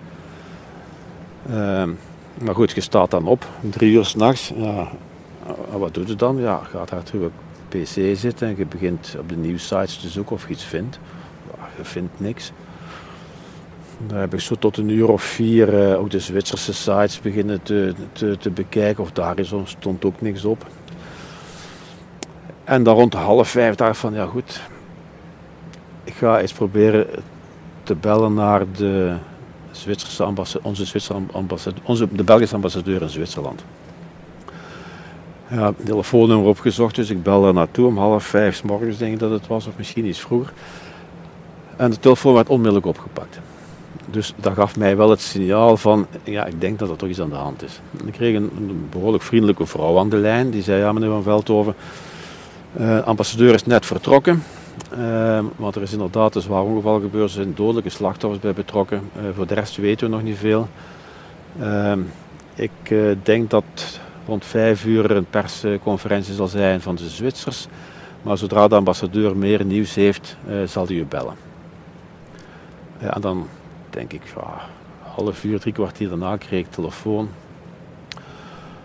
Ehm, 1.51 1.91
maar 2.43 2.55
goed, 2.55 2.71
je 2.71 2.81
staat 2.81 3.11
dan 3.11 3.27
op, 3.27 3.47
drie 3.61 3.93
uur 3.93 4.05
s'nachts. 4.05 4.53
Ja, 4.57 4.89
en 5.73 5.79
wat 5.79 5.95
doet 5.95 6.09
het 6.09 6.19
dan? 6.19 6.37
Ja, 6.37 6.61
gaat 6.71 6.89
daar 6.89 7.03
terug 7.03 7.23
op 7.25 7.33
PC 7.69 8.17
zitten 8.17 8.49
en 8.49 8.57
je 8.57 8.67
begint 8.67 9.17
op 9.19 9.29
de 9.29 9.37
nieuwsites 9.37 9.99
te 9.99 10.09
zoeken 10.09 10.35
of 10.35 10.47
je 10.47 10.53
iets 10.53 10.65
vindt. 10.65 10.99
Ja, 11.57 11.69
je 11.77 11.85
vindt 11.85 12.21
niks. 12.21 12.53
Dan 14.07 14.19
heb 14.19 14.35
ik 14.35 14.41
zo 14.41 14.55
tot 14.55 14.77
een 14.77 14.89
uur 14.89 15.09
of 15.09 15.23
vier 15.23 15.91
uh, 15.91 16.01
ook 16.01 16.11
de 16.11 16.21
Zwitserse 16.21 16.73
sites 16.73 17.21
beginnen 17.21 17.63
te, 17.63 17.95
te, 18.13 18.37
te 18.39 18.51
bekijken. 18.51 19.03
Of 19.03 19.13
daar 19.13 19.39
is, 19.39 19.53
stond 19.65 20.05
ook 20.05 20.21
niks 20.21 20.45
op. 20.45 20.67
En 22.65 22.83
dan 22.83 22.95
rond 22.95 23.15
half 23.15 23.49
vijf 23.49 23.75
dacht 23.75 23.99
van 23.99 24.15
ja 24.15 24.27
goed. 24.27 24.61
Ik 26.05 26.15
ga 26.15 26.41
eens 26.41 26.53
proberen 26.53 27.07
te 27.83 27.95
bellen 27.95 28.35
naar 28.35 28.73
de 28.73 29.15
Zwitserse 29.71 30.23
ambassadeur, 30.23 30.67
onze 30.67 30.85
Zwitserse 30.85 31.23
ambassadeur, 31.33 31.83
onze, 31.85 32.09
de 32.13 32.25
Belgische 32.25 32.55
ambassadeur 32.55 33.03
in 33.03 33.09
Zwitserland 33.09 33.65
ja, 35.49 35.73
telefoonnummer 35.85 36.47
opgezocht, 36.47 36.95
dus 36.95 37.11
ik 37.11 37.23
bel 37.23 37.43
daar 37.43 37.55
naartoe 37.55 37.87
om 37.87 37.99
half 37.99 38.25
vijf 38.25 38.57
s 38.57 38.63
morgens, 38.63 38.99
denk 38.99 39.13
ik 39.13 39.19
dat 39.19 39.31
het 39.31 39.47
was, 39.47 39.67
of 39.67 39.73
misschien 39.77 40.07
iets 40.07 40.21
vroeger. 40.21 40.53
En 41.77 41.91
de 41.91 41.99
telefoon 41.99 42.35
werd 42.35 42.49
onmiddellijk 42.49 42.87
opgepakt. 42.87 43.39
Dus 44.11 44.33
dat 44.37 44.53
gaf 44.53 44.77
mij 44.77 44.97
wel 44.97 45.11
het 45.11 45.21
signaal 45.21 45.77
van, 45.77 46.07
ja, 46.25 46.45
ik 46.45 46.61
denk 46.61 46.79
dat 46.79 46.91
er 46.91 46.97
toch 46.97 47.09
iets 47.09 47.21
aan 47.21 47.29
de 47.29 47.35
hand 47.35 47.63
is. 47.63 47.81
Ik 48.05 48.13
kreeg 48.13 48.37
een, 48.37 48.51
een 48.57 48.87
behoorlijk 48.91 49.23
vriendelijke 49.23 49.67
vrouw 49.67 49.99
aan 49.99 50.09
de 50.09 50.17
lijn, 50.17 50.51
die 50.51 50.63
zei, 50.63 50.81
ja 50.81 50.93
meneer 50.93 51.11
Van 51.11 51.23
Veldhoven, 51.23 51.75
uh, 52.81 53.03
ambassadeur 53.03 53.55
is 53.55 53.65
net 53.65 53.87
vertrokken. 53.87 54.43
Uh, 54.99 55.39
want 55.57 55.77
er 55.77 55.83
is 55.83 55.93
inderdaad 55.93 56.35
een 56.35 56.43
zwaar 56.43 56.63
ongeval 56.63 57.01
gebeurd, 57.01 57.25
er 57.25 57.31
zijn 57.31 57.55
dodelijke 57.55 57.91
slachtoffers 57.91 58.43
bij 58.43 58.53
betrokken. 58.53 59.11
Uh, 59.17 59.23
voor 59.35 59.47
de 59.47 59.55
rest 59.55 59.77
weten 59.77 60.07
we 60.07 60.15
nog 60.15 60.23
niet 60.23 60.39
veel. 60.39 60.69
Ehm, 61.61 62.01
ik 62.55 62.95
denk 63.23 63.51
dat 63.51 63.65
rond 64.27 64.45
vijf 64.45 64.85
uur 64.85 65.11
een 65.11 65.27
persconferentie 65.31 66.35
zal 66.35 66.49
zijn 66.49 66.81
van 66.81 66.95
de 66.95 67.09
Zwitsers. 67.09 67.67
Maar 68.23 68.39
zodra 68.39 68.69
de 68.69 68.75
ambassadeur 68.75 69.37
meer 69.37 69.65
nieuws 69.65 69.95
heeft, 69.95 70.37
uh, 70.49 70.67
zal 70.67 70.87
hij 70.87 70.97
u 70.97 71.05
bellen. 71.05 71.35
Ja, 72.99 73.15
en 73.15 73.21
dan 73.21 73.47
denk 73.91 74.13
ik, 74.13 74.23
ja, 74.35 74.61
half 75.03 75.45
uur, 75.45 75.61
drie 75.61 75.73
kwartier 75.73 76.09
daarna 76.09 76.37
kreeg 76.37 76.61
ik 76.61 76.71
telefoon. 76.71 77.29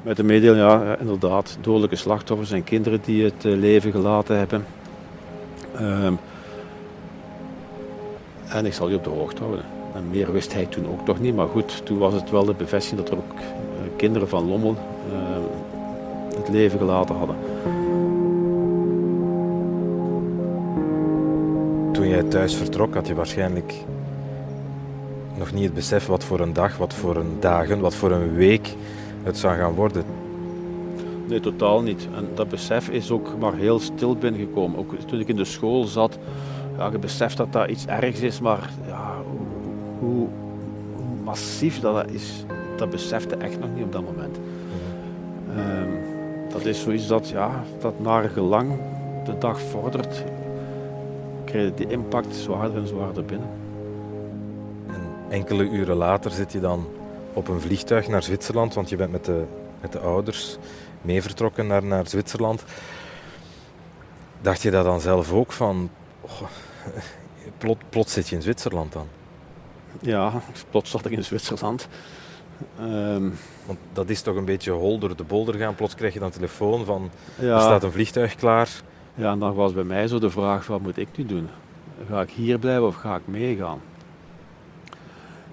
Met 0.02 0.18
de 0.18 0.24
mededeling, 0.24 0.70
ja, 0.70 0.98
inderdaad, 1.00 1.58
dodelijke 1.62 1.96
slachtoffers 1.96 2.52
en 2.52 2.64
kinderen 2.64 3.00
die 3.06 3.24
het 3.24 3.46
uh, 3.46 3.60
leven 3.60 3.92
gelaten 3.92 4.38
hebben. 4.38 4.66
Um, 5.80 6.20
en 8.48 8.66
ik 8.66 8.74
zal 8.74 8.90
je 8.90 8.96
op 8.96 9.04
de 9.04 9.10
hoogte 9.10 9.42
houden. 9.42 9.66
En 9.94 10.10
meer 10.10 10.32
wist 10.32 10.54
hij 10.54 10.66
toen 10.66 10.88
ook 10.88 11.08
nog 11.08 11.20
niet, 11.20 11.36
maar 11.36 11.48
goed, 11.48 11.86
toen 11.86 11.98
was 11.98 12.14
het 12.14 12.30
wel 12.30 12.46
de 12.46 12.54
bevestiging 12.54 13.02
dat 13.02 13.10
er 13.10 13.18
ook 13.18 13.40
kinderen 14.01 14.29
van 14.29 14.48
Lommel 14.48 14.75
het 16.38 16.50
leven 16.50 16.79
gelaten 16.79 17.15
hadden. 17.15 17.36
Toen 21.93 22.08
jij 22.08 22.24
thuis 22.24 22.55
vertrok, 22.55 22.93
had 22.93 23.08
je 23.08 23.15
waarschijnlijk 23.15 23.74
nog 25.38 25.51
niet 25.53 25.63
het 25.63 25.74
besef 25.74 26.05
wat 26.05 26.24
voor 26.24 26.39
een 26.39 26.53
dag, 26.53 26.77
wat 26.77 26.93
voor 26.93 27.15
een 27.15 27.38
dagen, 27.39 27.79
wat 27.79 27.96
voor 27.96 28.12
een 28.12 28.34
week 28.34 28.75
het 29.24 29.38
zou 29.38 29.58
gaan 29.58 29.74
worden. 29.74 30.03
Nee, 31.27 31.39
totaal 31.39 31.81
niet. 31.81 32.08
En 32.15 32.27
dat 32.34 32.50
besef 32.50 32.89
is 32.89 33.12
ook 33.12 33.38
maar 33.39 33.55
heel 33.55 33.79
stil 33.79 34.15
binnengekomen. 34.15 34.79
Ook 34.79 34.93
toen 35.08 35.20
ik 35.20 35.27
in 35.27 35.36
de 35.36 35.46
school 35.46 35.84
zat, 35.84 36.17
ja, 36.77 36.89
je 36.91 37.00
beseft 37.00 37.38
dat 37.38 37.53
dat 37.53 37.70
iets 37.70 37.86
ergs 37.86 38.20
is, 38.20 38.39
maar 38.39 38.70
ja, 38.88 39.13
hoe, 40.00 40.10
hoe, 40.10 40.27
massief 41.24 41.79
dat, 41.79 41.96
dat 41.96 42.12
is, 42.12 42.46
dat 42.82 42.90
besefte 42.90 43.36
echt 43.36 43.60
nog 43.60 43.70
niet 43.74 43.84
op 43.84 43.92
dat 43.92 44.04
moment. 44.04 44.40
Ehm, 45.56 45.90
dat 46.50 46.66
is 46.66 46.82
zoiets 46.82 47.08
dat, 47.08 47.30
ja, 47.30 47.64
dat 47.80 48.00
naar 48.00 48.30
gelang 48.30 48.80
de 49.26 49.38
dag 49.38 49.60
vordert, 49.62 50.24
krijg 51.46 51.66
je 51.66 51.74
die 51.74 51.88
impact 51.88 52.36
zwaarder 52.36 52.78
en 52.78 52.88
zwaarder 52.88 53.26
binnen. 53.26 53.50
En 54.88 55.02
enkele 55.30 55.70
uren 55.70 55.96
later 55.96 56.32
zit 56.32 56.52
je 56.52 56.60
dan 56.60 56.88
op 57.34 57.48
een 57.48 57.62
vliegtuig 57.62 58.08
naar 58.08 58.24
Zwitserland, 58.24 58.74
want 58.74 58.90
je 58.90 58.96
bent 58.96 59.12
met 59.12 59.26
de, 59.26 59.44
met 59.82 59.92
de 59.92 60.00
ouders 60.00 60.58
mee 61.02 61.22
vertrokken 61.22 61.68
naar, 61.68 61.84
naar 61.84 62.08
Zwitserland. 62.08 62.64
Dacht 64.42 64.62
je 64.62 64.72
dat 64.72 64.86
dan 64.86 65.02
zelf 65.02 65.32
ook 65.32 65.52
van, 65.52 65.90
oh, 66.22 66.42
plot, 67.58 67.78
plots 67.90 68.14
zit 68.14 68.30
je 68.30 68.36
in 68.36 68.42
Zwitserland 68.42 68.94
dan? 68.94 69.08
Ja, 70.00 70.42
plots 70.70 70.92
zat 70.92 71.06
ik 71.06 71.12
in 71.12 71.24
Zwitserland. 71.24 71.88
Um, 72.82 73.34
Want 73.65 73.80
dat 73.94 74.10
is 74.10 74.22
toch 74.22 74.36
een 74.36 74.46
beetje 74.46 74.72
hol 74.72 75.00
door 75.00 75.15
de 75.15 75.24
bolder 75.24 75.56
gaan. 75.56 75.75
Plots 75.75 75.96
krijg 75.96 76.13
je 76.13 76.20
dan 76.20 76.32
telefoon 76.32 76.86
van, 76.86 77.10
ja, 77.39 77.56
er 77.56 77.62
staat 77.62 77.84
een 77.84 77.91
vliegtuig 77.91 78.36
klaar. 78.36 78.70
Ja, 79.15 79.32
en 79.32 79.39
dan 79.39 79.53
was 79.53 79.74
bij 79.74 79.84
mij 79.84 80.08
zo 80.08 80.20
de 80.20 80.30
vraag, 80.30 80.68
wat 80.68 80.82
moet 80.82 80.98
ik 80.98 81.08
nu 81.15 81.25
doen? 81.25 81.48
Ga 82.10 82.22
ik 82.22 82.30
hier 82.30 82.60
blijven 82.60 82.88
of 82.88 82.96
ga 82.96 83.15
ik 83.15 83.27
meegaan? 83.27 83.80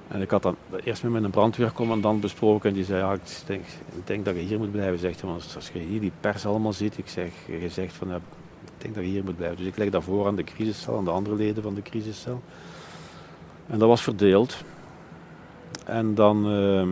En 0.08 0.22
ik 0.22 0.30
had 0.30 0.42
dan 0.42 0.56
eerst 0.84 1.02
met 1.02 1.12
mijn 1.12 1.30
brandweercommandant 1.30 2.20
besproken 2.20 2.68
en 2.68 2.74
die 2.74 2.84
zei, 2.84 2.98
ja, 3.02 3.12
ik 3.12 3.20
denk, 3.46 3.64
ik 3.96 4.06
denk 4.06 4.24
dat 4.24 4.34
je 4.34 4.40
hier 4.40 4.58
moet 4.58 4.72
blijven. 4.72 4.98
Zegt 4.98 5.20
hij, 5.20 5.30
want 5.30 5.52
als 5.56 5.70
je 5.72 5.78
hier 5.78 6.00
die 6.00 6.12
pers 6.20 6.46
allemaal 6.46 6.72
ziet, 6.72 6.98
ik 6.98 7.08
zeg, 7.08 7.30
je 7.60 7.68
zegt 7.68 7.94
van, 7.94 8.08
ja, 8.08 8.16
ik 8.16 8.70
denk 8.78 8.94
dat 8.94 9.04
je 9.04 9.10
hier 9.10 9.24
moet 9.24 9.36
blijven. 9.36 9.56
Dus 9.56 9.66
ik 9.66 9.76
leg 9.76 9.90
dat 9.90 10.04
voor 10.04 10.26
aan 10.26 10.36
de 10.36 10.44
crisiscel, 10.44 10.96
aan 10.96 11.04
de 11.04 11.10
andere 11.10 11.36
leden 11.36 11.62
van 11.62 11.74
de 11.74 11.82
crisiscel. 11.82 12.42
En 13.66 13.78
dat 13.78 13.88
was 13.88 14.02
verdeeld. 14.02 14.64
En 15.84 16.14
dan 16.14 16.52
uh, 16.52 16.88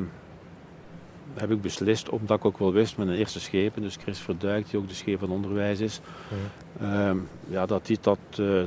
heb 1.35 1.51
ik 1.51 1.61
beslist, 1.61 2.09
omdat 2.09 2.39
ik 2.39 2.45
ook 2.45 2.59
wel 2.59 2.73
wist 2.73 2.97
met 2.97 3.09
een 3.09 3.15
eerste 3.15 3.41
schepen, 3.41 3.83
dus 3.83 3.97
Chris 3.97 4.19
Verduik, 4.19 4.71
die 4.71 4.79
ook 4.79 4.89
de 4.89 4.95
scheep 4.95 5.19
van 5.19 5.31
onderwijs 5.31 5.81
is, 5.81 6.01
ja, 6.81 7.11
uh, 7.11 7.21
ja 7.49 7.67
dat 7.67 7.87
die 7.87 7.99
dat... 8.01 8.19
Uh, 8.41 8.63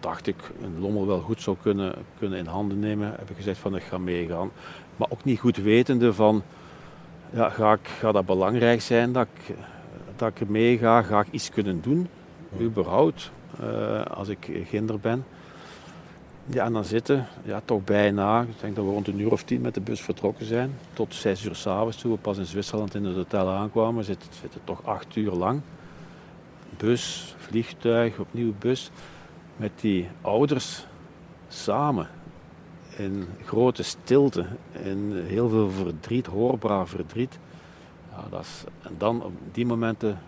dacht 0.00 0.26
ik 0.26 0.36
een 0.62 0.80
lommel 0.80 1.06
wel 1.06 1.20
goed 1.20 1.42
zou 1.42 1.56
kunnen, 1.62 1.94
kunnen 2.18 2.38
in 2.38 2.46
handen 2.46 2.78
nemen, 2.78 3.14
heb 3.18 3.30
ik 3.30 3.36
gezegd 3.36 3.58
van 3.58 3.76
ik 3.76 3.82
ga 3.82 3.98
meegaan. 3.98 4.50
Maar 4.96 5.08
ook 5.10 5.24
niet 5.24 5.38
goed 5.38 5.56
wetende 5.56 6.12
van, 6.12 6.42
ja, 7.30 7.48
ga, 7.48 7.72
ik, 7.72 7.88
ga 7.88 8.12
dat 8.12 8.26
belangrijk 8.26 8.80
zijn 8.80 9.12
dat 9.12 9.26
ik, 9.34 9.56
dat 10.16 10.40
ik 10.40 10.48
meega, 10.48 11.02
ga 11.02 11.20
ik 11.20 11.26
iets 11.30 11.50
kunnen 11.50 11.80
doen, 11.80 12.08
überhaupt, 12.60 13.30
uh, 13.62 14.04
als 14.04 14.28
ik 14.28 14.66
kinder 14.68 14.98
ben. 14.98 15.24
Ja, 16.52 16.64
en 16.64 16.72
dan 16.72 16.84
zitten, 16.84 17.26
ja, 17.42 17.62
toch 17.64 17.84
bijna, 17.84 18.42
ik 18.42 18.60
denk 18.60 18.76
dat 18.76 18.84
we 18.84 18.90
rond 18.90 19.08
een 19.08 19.20
uur 19.20 19.32
of 19.32 19.42
tien 19.42 19.60
met 19.60 19.74
de 19.74 19.80
bus 19.80 20.00
vertrokken 20.00 20.46
zijn, 20.46 20.78
tot 20.92 21.14
zes 21.14 21.44
uur 21.44 21.54
s'avonds 21.54 21.96
toen 21.96 22.12
we 22.12 22.18
pas 22.18 22.38
in 22.38 22.46
Zwitserland 22.46 22.94
in 22.94 23.04
het 23.04 23.16
hotel 23.16 23.48
aankwamen, 23.48 24.04
zitten, 24.04 24.28
zitten 24.40 24.60
toch 24.64 24.84
acht 24.84 25.16
uur 25.16 25.32
lang. 25.32 25.60
Bus, 26.76 27.34
vliegtuig, 27.38 28.18
opnieuw 28.18 28.52
bus 28.58 28.90
met 29.56 29.70
die 29.80 30.08
ouders 30.20 30.86
samen 31.48 32.08
in 32.96 33.26
grote 33.44 33.82
stilte, 33.82 34.46
in 34.82 35.24
heel 35.26 35.48
veel 35.48 35.70
verdriet, 35.70 36.26
hoorbaar 36.26 36.88
verdriet. 36.88 37.38
Ja, 38.10 38.24
dat 38.30 38.40
is, 38.40 38.64
en 38.82 38.94
dan 38.98 39.22
op 39.22 39.32
die 39.52 39.66
momenten 39.66 40.18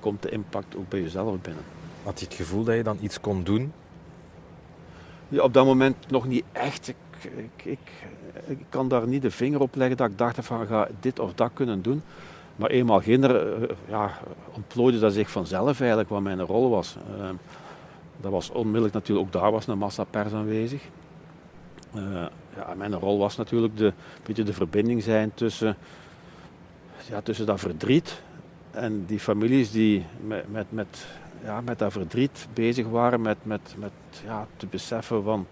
komt 0.00 0.22
de 0.22 0.30
impact 0.30 0.76
ook 0.76 0.88
bij 0.88 1.00
jezelf 1.00 1.40
binnen. 1.40 1.64
Had 2.02 2.20
je 2.20 2.26
het 2.26 2.34
gevoel 2.34 2.64
dat 2.64 2.76
je 2.76 2.82
dan 2.82 2.98
iets 3.00 3.20
kon 3.20 3.44
doen? 3.44 3.72
Op 5.40 5.54
dat 5.54 5.64
moment 5.64 5.96
nog 6.08 6.26
niet 6.26 6.44
echt. 6.52 6.88
Ik, 6.88 6.96
ik, 7.22 7.64
ik, 7.64 7.78
ik 8.46 8.58
kan 8.68 8.88
daar 8.88 9.06
niet 9.06 9.22
de 9.22 9.30
vinger 9.30 9.60
op 9.60 9.74
leggen 9.74 9.96
dat 9.96 10.10
ik 10.10 10.18
dacht 10.18 10.38
van 10.40 10.66
ga 10.66 10.88
dit 11.00 11.18
of 11.18 11.34
dat 11.34 11.50
kunnen 11.54 11.82
doen. 11.82 12.02
Maar 12.56 12.70
eenmaal 12.70 13.00
kinder, 13.00 13.62
eh, 13.62 13.76
ja, 13.88 14.10
ontplooide 14.54 14.98
dat 14.98 15.12
zich 15.12 15.30
vanzelf 15.30 15.80
eigenlijk 15.80 16.08
wat 16.08 16.22
mijn 16.22 16.40
rol 16.40 16.70
was. 16.70 16.96
Ehm, 17.18 17.34
dat 18.20 18.30
was 18.30 18.50
onmiddellijk 18.50 18.94
natuurlijk, 18.94 19.26
ook 19.26 19.32
daar 19.32 19.50
was 19.50 19.66
een 19.66 19.78
massa 19.78 20.04
pers 20.04 20.32
aanwezig. 20.32 20.82
Uh, 21.94 22.26
ja, 22.56 22.74
mijn 22.76 22.94
rol 22.94 23.18
was 23.18 23.36
natuurlijk 23.36 23.76
de, 23.76 23.92
beetje 24.22 24.42
de 24.42 24.52
verbinding 24.52 25.02
zijn 25.02 25.30
tussen, 25.34 25.76
ja, 27.08 27.20
tussen 27.20 27.46
dat 27.46 27.60
verdriet 27.60 28.22
en 28.70 29.04
die 29.06 29.20
families 29.20 29.70
die 29.70 30.04
met, 30.26 30.52
met, 30.52 30.66
met, 30.68 31.06
ja, 31.44 31.60
met 31.60 31.78
dat 31.78 31.92
verdriet 31.92 32.48
bezig 32.54 32.86
waren, 32.86 33.20
met, 33.20 33.36
met, 33.42 33.74
met 33.78 33.92
ja, 34.24 34.46
te 34.56 34.66
beseffen 34.66 35.22
van 35.22 35.46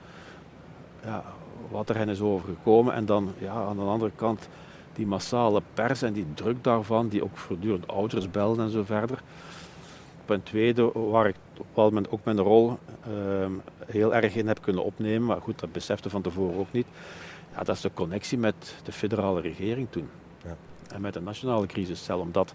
ja, 1.05 1.25
wat 1.71 1.89
er 1.89 1.97
hen 1.97 2.09
is 2.09 2.21
overgekomen. 2.21 2.95
En 2.95 3.05
dan 3.05 3.33
ja, 3.39 3.53
aan 3.53 3.77
de 3.77 3.83
andere 3.83 4.13
kant 4.15 4.49
die 4.93 5.07
massale 5.07 5.63
pers 5.75 6.03
en 6.03 6.13
die 6.13 6.27
druk 6.35 6.65
daarvan, 6.65 7.09
die 7.09 7.25
ook 7.25 7.37
voortdurend 7.37 7.89
ouders 7.89 8.31
belden 8.31 8.65
en 8.65 8.71
zo 8.71 8.85
verder. 8.85 9.23
Op 10.23 10.31
een 10.31 10.43
tweede, 10.43 10.91
waar 10.93 11.27
ik 11.27 11.35
op 11.53 11.59
een 11.59 11.67
bepaald 11.67 11.93
moment 11.93 12.11
ook 12.11 12.25
mijn 12.25 12.41
rol 12.41 12.79
uh, 13.09 13.47
heel 13.87 14.15
erg 14.15 14.35
in 14.35 14.47
heb 14.47 14.63
kunnen 14.63 14.85
opnemen, 14.85 15.27
maar 15.27 15.41
goed, 15.41 15.59
dat 15.59 15.73
besefte 15.73 16.11
van 16.11 16.23
tevoren 16.23 16.59
ook 16.59 16.73
niet. 16.73 16.87
Ja, 17.55 17.63
dat 17.63 17.77
is 17.77 17.81
de 17.81 17.91
connectie 17.95 18.39
met 18.39 18.77
de 18.83 18.93
federale 18.93 19.41
regering 19.41 19.87
toen. 19.91 20.09
Ja. 20.45 20.57
En 20.95 21.01
met 21.01 21.13
de 21.13 21.21
nationale 21.21 21.67
crisiscel, 21.67 22.19
omdat 22.19 22.55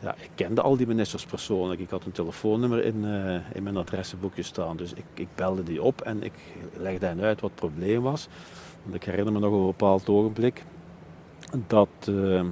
ja, 0.00 0.14
ik 0.14 0.30
kende 0.34 0.62
al 0.62 0.76
die 0.76 0.86
ministers 0.86 1.24
persoonlijk. 1.24 1.80
Ik 1.80 1.90
had 1.90 2.04
een 2.04 2.12
telefoonnummer 2.12 2.84
in, 2.84 3.04
uh, 3.04 3.34
in 3.52 3.62
mijn 3.62 3.76
adressenboekje 3.76 4.42
staan. 4.42 4.76
Dus 4.76 4.92
ik, 4.92 5.04
ik, 5.14 5.28
belde 5.34 5.62
die 5.62 5.82
op 5.82 6.00
en 6.00 6.22
ik 6.22 6.32
legde 6.76 7.06
hen 7.06 7.20
uit 7.20 7.40
wat 7.40 7.50
het 7.50 7.60
probleem 7.60 8.02
was. 8.02 8.28
Want 8.82 8.94
ik 8.94 9.04
herinner 9.04 9.32
me 9.32 9.38
nog 9.38 9.52
een 9.52 9.66
bepaald 9.66 10.08
ogenblik 10.08 10.64
dat 11.66 11.88
uh, 12.08 12.42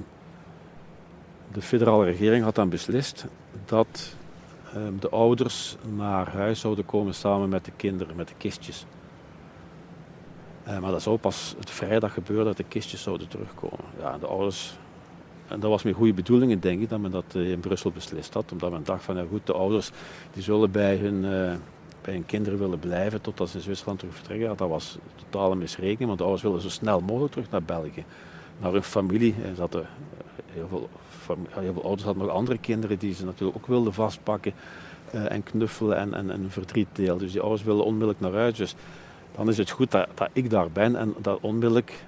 de 1.51 1.61
federale 1.61 2.05
regering 2.05 2.43
had 2.43 2.55
dan 2.55 2.69
beslist 2.69 3.25
dat 3.65 4.15
Ehm, 4.73 4.99
de 4.99 5.09
ouders 5.09 5.75
naar 5.95 6.29
huis 6.29 6.59
zouden 6.59 6.85
komen 6.85 7.13
samen 7.13 7.49
met 7.49 7.65
de 7.65 7.71
kinderen, 7.75 8.15
met 8.15 8.27
de 8.27 8.33
kistjes. 8.37 8.85
Uh, 10.67 10.79
maar 10.79 10.91
dat 10.91 11.01
zou 11.01 11.17
pas 11.17 11.55
het 11.59 11.69
vrijdag 11.69 12.13
gebeuren 12.13 12.45
dat 12.45 12.57
de 12.57 12.63
kistjes 12.63 13.01
zouden 13.01 13.27
terugkomen. 13.27 13.85
Ja, 13.99 14.17
de 14.17 14.27
ouders, 14.27 14.77
en 15.47 15.59
dat 15.59 15.69
was 15.69 15.83
met 15.83 15.95
goede 15.95 16.13
bedoelingen 16.13 16.59
denk 16.59 16.81
ik 16.81 16.89
dat 16.89 16.99
men 16.99 17.11
dat 17.11 17.23
uh, 17.35 17.51
in 17.51 17.59
Brussel 17.59 17.91
beslist 17.91 18.33
had. 18.33 18.51
Omdat 18.51 18.71
men 18.71 18.83
dacht 18.83 19.03
van 19.03 19.15
ja 19.15 19.23
goed, 19.29 19.45
de 19.45 19.53
ouders 19.53 19.91
die 20.33 20.43
zullen 20.43 20.71
bij 20.71 20.95
hun, 20.95 21.15
uh, 21.15 21.53
bij 22.01 22.13
hun 22.13 22.25
kinderen 22.25 22.59
willen 22.59 22.79
blijven 22.79 23.21
totdat 23.21 23.49
ze 23.49 23.57
in 23.57 23.63
Zwitserland 23.63 23.99
terug 23.99 24.15
vertrekken. 24.15 24.57
Dat 24.57 24.69
was 24.69 24.97
totale 25.15 25.55
misrekening, 25.55 26.05
want 26.05 26.17
de 26.17 26.23
ouders 26.23 26.43
willen 26.43 26.61
zo 26.61 26.69
snel 26.69 27.01
mogelijk 27.01 27.31
terug 27.31 27.49
naar 27.49 27.63
België. 27.63 28.03
Naar 28.59 28.71
hun 28.71 28.83
familie. 28.83 29.35
Er 29.49 29.55
zaten 29.55 29.87
heel 30.53 30.67
veel 30.67 30.89
heel 31.49 31.73
veel 31.73 31.83
ouders 31.83 32.03
hadden 32.03 32.25
nog 32.25 32.35
andere 32.35 32.57
kinderen 32.57 32.99
die 32.99 33.13
ze 33.13 33.25
natuurlijk 33.25 33.57
ook 33.57 33.67
wilden 33.67 33.93
vastpakken 33.93 34.53
en 35.11 35.43
knuffelen 35.43 35.97
en, 35.97 36.13
en, 36.13 36.31
en 36.31 36.45
verdriet 36.49 36.87
delen. 36.91 37.17
Dus 37.17 37.31
die 37.31 37.41
ouders 37.41 37.63
wilden 37.63 37.85
onmiddellijk 37.85 38.19
naar 38.19 38.33
huis. 38.33 38.57
Dus 38.57 38.75
dan 39.35 39.49
is 39.49 39.57
het 39.57 39.69
goed 39.69 39.91
dat, 39.91 40.07
dat 40.15 40.29
ik 40.33 40.49
daar 40.49 40.71
ben 40.71 40.95
en 40.95 41.13
dat 41.17 41.37
onmiddellijk 41.41 42.03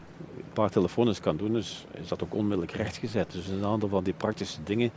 paar 0.55 0.69
telefoons 0.69 1.19
kan 1.19 1.37
doen. 1.37 1.53
Dus 1.53 1.85
is 1.91 2.07
dat 2.07 2.23
ook 2.23 2.33
onmiddellijk 2.33 2.71
rechtgezet. 2.71 3.31
Dus 3.31 3.47
een 3.47 3.65
aantal 3.65 3.89
van 3.89 4.03
die 4.03 4.13
praktische 4.13 4.63
dingen 4.63 4.91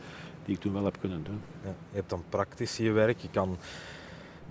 die 0.45 0.55
ik 0.55 0.61
toen 0.61 0.73
wel 0.73 0.85
heb 0.85 0.97
kunnen 0.99 1.23
doen. 1.23 1.41
Ja, 1.63 1.73
je 1.89 1.95
hebt 1.95 2.09
dan 2.09 2.23
praktisch 2.29 2.77
je 2.77 2.91
werk. 2.91 3.17
Je 3.17 3.29
kan 3.31 3.57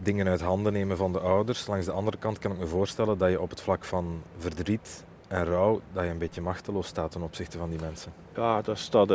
dingen 0.02 0.28
uit 0.28 0.40
handen 0.40 0.72
nemen 0.72 0.96
van 0.96 1.12
de 1.12 1.20
ouders. 1.20 1.66
Langs 1.66 1.86
de 1.86 1.92
andere 1.92 2.16
kant 2.16 2.38
kan 2.38 2.52
ik 2.52 2.58
me 2.58 2.66
voorstellen 2.66 3.18
dat 3.18 3.30
je 3.30 3.40
op 3.40 3.50
het 3.50 3.60
vlak 3.60 3.84
van 3.84 4.22
verdriet 4.38 5.04
en 5.28 5.44
rouw, 5.44 5.80
dat 5.92 6.04
je 6.04 6.10
een 6.10 6.18
beetje 6.18 6.40
machteloos 6.40 6.86
staat 6.86 7.10
ten 7.10 7.22
opzichte 7.22 7.58
van 7.58 7.70
die 7.70 7.80
mensen. 7.80 8.12
Ja, 8.34 8.62
dat 8.62 8.78
staat, 8.78 9.08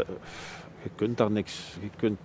je 0.84 0.89
kunt 0.95 1.17
daar 1.17 1.32
niks. 1.32 1.77
Je 1.82 1.89
kunt... 1.97 2.19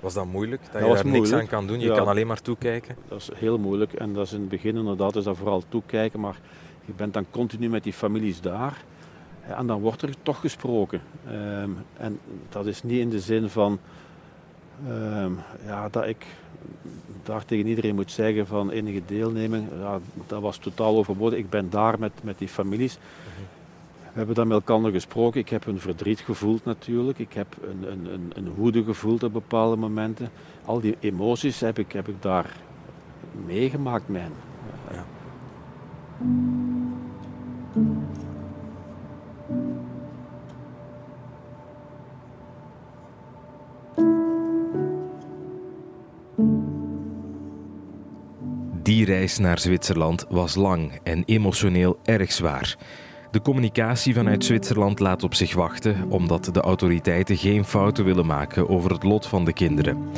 Was 0.00 0.14
dat 0.14 0.26
moeilijk? 0.26 0.62
Dat, 0.72 0.82
je 0.82 0.94
daar 0.94 1.06
niks 1.06 1.32
aan 1.32 1.46
kan 1.46 1.66
doen? 1.66 1.80
Je 1.80 1.92
kan 1.92 2.08
alleen 2.08 2.26
maar 2.26 2.42
toekijken? 2.42 2.96
Dat 3.08 3.18
is 3.18 3.30
heel 3.34 3.58
moeilijk 3.58 3.92
en 3.92 4.12
dat 4.12 4.26
is 4.26 4.32
in 4.32 4.40
het 4.40 4.48
begin 4.48 4.76
inderdaad 4.76 5.16
is 5.16 5.24
dat 5.24 5.36
vooral 5.36 5.62
toekijken, 5.68 6.20
maar 6.20 6.40
je 6.88 6.94
bent 6.96 7.14
dan 7.14 7.26
continu 7.30 7.68
met 7.68 7.82
die 7.82 7.92
families 7.92 8.40
daar 8.40 8.84
en 9.56 9.66
dan 9.66 9.80
wordt 9.80 10.02
er 10.02 10.14
toch 10.22 10.40
gesproken. 10.40 11.00
Um, 11.30 11.76
en 11.96 12.18
dat 12.48 12.66
is 12.66 12.82
niet 12.82 13.00
in 13.00 13.10
de 13.10 13.20
zin 13.20 13.48
van 13.48 13.78
um, 14.88 15.38
ja, 15.66 15.88
dat 15.88 16.06
ik 16.06 16.26
daar 17.22 17.44
tegen 17.44 17.66
iedereen 17.66 17.94
moet 17.94 18.10
zeggen 18.10 18.46
van 18.46 18.70
enige 18.70 19.02
deelneming, 19.06 19.68
ja, 19.80 19.98
dat 20.26 20.40
was 20.40 20.56
totaal 20.56 20.96
overbodig. 20.96 21.38
Ik 21.38 21.50
ben 21.50 21.70
daar 21.70 21.98
met, 21.98 22.12
met 22.22 22.38
die 22.38 22.48
families. 22.48 22.98
We 24.02 24.24
hebben 24.24 24.34
dan 24.34 24.48
met 24.48 24.68
elkaar 24.68 24.90
gesproken. 24.90 25.40
Ik 25.40 25.48
heb 25.48 25.66
een 25.66 25.80
verdriet 25.80 26.20
gevoeld 26.20 26.64
natuurlijk. 26.64 27.18
Ik 27.18 27.32
heb 27.32 27.56
een, 27.62 27.92
een, 27.92 28.12
een, 28.12 28.32
een 28.34 28.54
woede 28.54 28.84
gevoeld 28.84 29.22
op 29.22 29.32
bepaalde 29.32 29.76
momenten. 29.76 30.30
Al 30.64 30.80
die 30.80 30.96
emoties 31.00 31.60
heb 31.60 31.78
ik, 31.78 31.92
heb 31.92 32.08
ik 32.08 32.22
daar 32.22 32.56
meegemaakt 33.46 34.08
hen. 34.08 34.32
Ja. 34.90 35.04
Reis 49.08 49.38
naar 49.38 49.58
Zwitserland 49.58 50.26
was 50.28 50.54
lang 50.54 50.92
en 51.02 51.22
emotioneel 51.26 51.98
erg 52.04 52.32
zwaar. 52.32 52.76
De 53.30 53.40
communicatie 53.40 54.14
vanuit 54.14 54.44
Zwitserland 54.44 54.98
laat 54.98 55.22
op 55.22 55.34
zich 55.34 55.54
wachten, 55.54 56.10
omdat 56.10 56.50
de 56.52 56.60
autoriteiten 56.60 57.36
geen 57.36 57.64
fouten 57.64 58.04
willen 58.04 58.26
maken 58.26 58.68
over 58.68 58.90
het 58.90 59.02
lot 59.02 59.26
van 59.26 59.44
de 59.44 59.52
kinderen. 59.52 60.08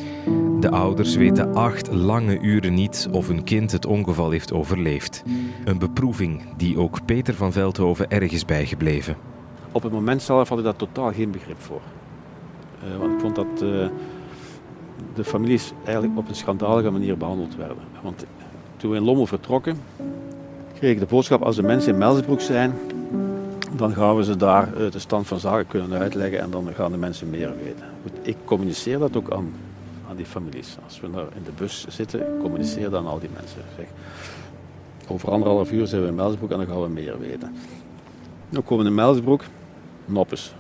De 0.61 0.71
ouders 0.71 1.17
weten 1.17 1.55
acht 1.55 1.93
lange 1.93 2.39
uren 2.41 2.75
niet 2.75 3.09
of 3.13 3.29
hun 3.29 3.45
kind 3.45 3.73
het 3.73 3.87
ongeval 3.87 4.31
heeft 4.31 4.53
overleefd. 4.53 5.23
Een 5.65 5.79
beproeving 5.79 6.43
die 6.57 6.79
ook 6.79 7.05
Peter 7.05 7.35
van 7.35 7.53
Veldhoven 7.53 8.11
erg 8.11 8.33
is 8.33 8.45
bijgebleven. 8.45 9.17
Op 9.73 9.83
het 9.83 9.93
moment 9.93 10.23
zelf 10.23 10.49
had 10.49 10.59
ik 10.59 10.65
daar 10.65 10.77
totaal 10.77 11.13
geen 11.13 11.31
begrip 11.31 11.61
voor. 11.61 11.81
Uh, 12.85 12.97
want 12.99 13.13
ik 13.13 13.21
vond 13.21 13.35
dat 13.35 13.63
uh, 13.63 13.87
de 15.15 15.25
families 15.25 15.73
eigenlijk 15.85 16.19
op 16.19 16.29
een 16.29 16.35
schandalige 16.35 16.91
manier 16.91 17.17
behandeld 17.17 17.57
werden. 17.57 17.85
Want 18.03 18.25
toen 18.81 18.91
we 18.91 18.97
in 18.97 19.05
Lommel 19.05 19.27
vertrokken, 19.27 19.81
kreeg 20.79 20.93
ik 20.93 20.99
de 20.99 21.07
boodschap 21.07 21.43
als 21.43 21.57
de 21.57 21.63
mensen 21.63 21.93
in 21.93 21.99
Melsbroek 21.99 22.41
zijn, 22.41 22.75
dan 23.77 23.93
gaan 23.93 24.17
we 24.17 24.25
ze 24.25 24.37
daar 24.37 24.75
de 24.91 24.99
stand 24.99 25.27
van 25.27 25.41
zaken 25.41 25.67
kunnen 25.67 25.99
uitleggen 25.99 26.41
en 26.41 26.51
dan 26.51 26.69
gaan 26.75 26.91
de 26.91 26.99
mensen 26.99 27.31
meer 27.31 27.53
weten. 27.65 27.85
Ik 28.23 28.37
communiceer 28.45 28.99
dat 28.99 29.17
ook 29.17 29.33
aan, 29.33 29.53
aan 30.09 30.17
die 30.17 30.27
families. 30.27 30.77
Als 30.85 31.01
we 31.01 31.11
daar 31.11 31.27
in 31.35 31.43
de 31.45 31.51
bus 31.57 31.87
zitten, 31.89 32.27
communiceer 32.41 32.91
dan 32.91 33.07
al 33.07 33.19
die 33.19 33.31
mensen. 33.35 33.63
Zeg, 33.77 33.87
over 35.09 35.31
anderhalf 35.31 35.73
uur 35.73 35.87
zijn 35.87 36.03
we 36.03 36.09
in 36.09 36.15
Melsbroek 36.15 36.51
en 36.51 36.57
dan 36.57 36.67
gaan 36.67 36.83
we 36.83 36.89
meer 36.89 37.19
weten. 37.19 37.55
Dan 38.49 38.65
komen 38.65 38.85
we 38.85 38.91
in 38.91 38.97
Melsbroek, 38.97 39.43
noppes. 40.05 40.55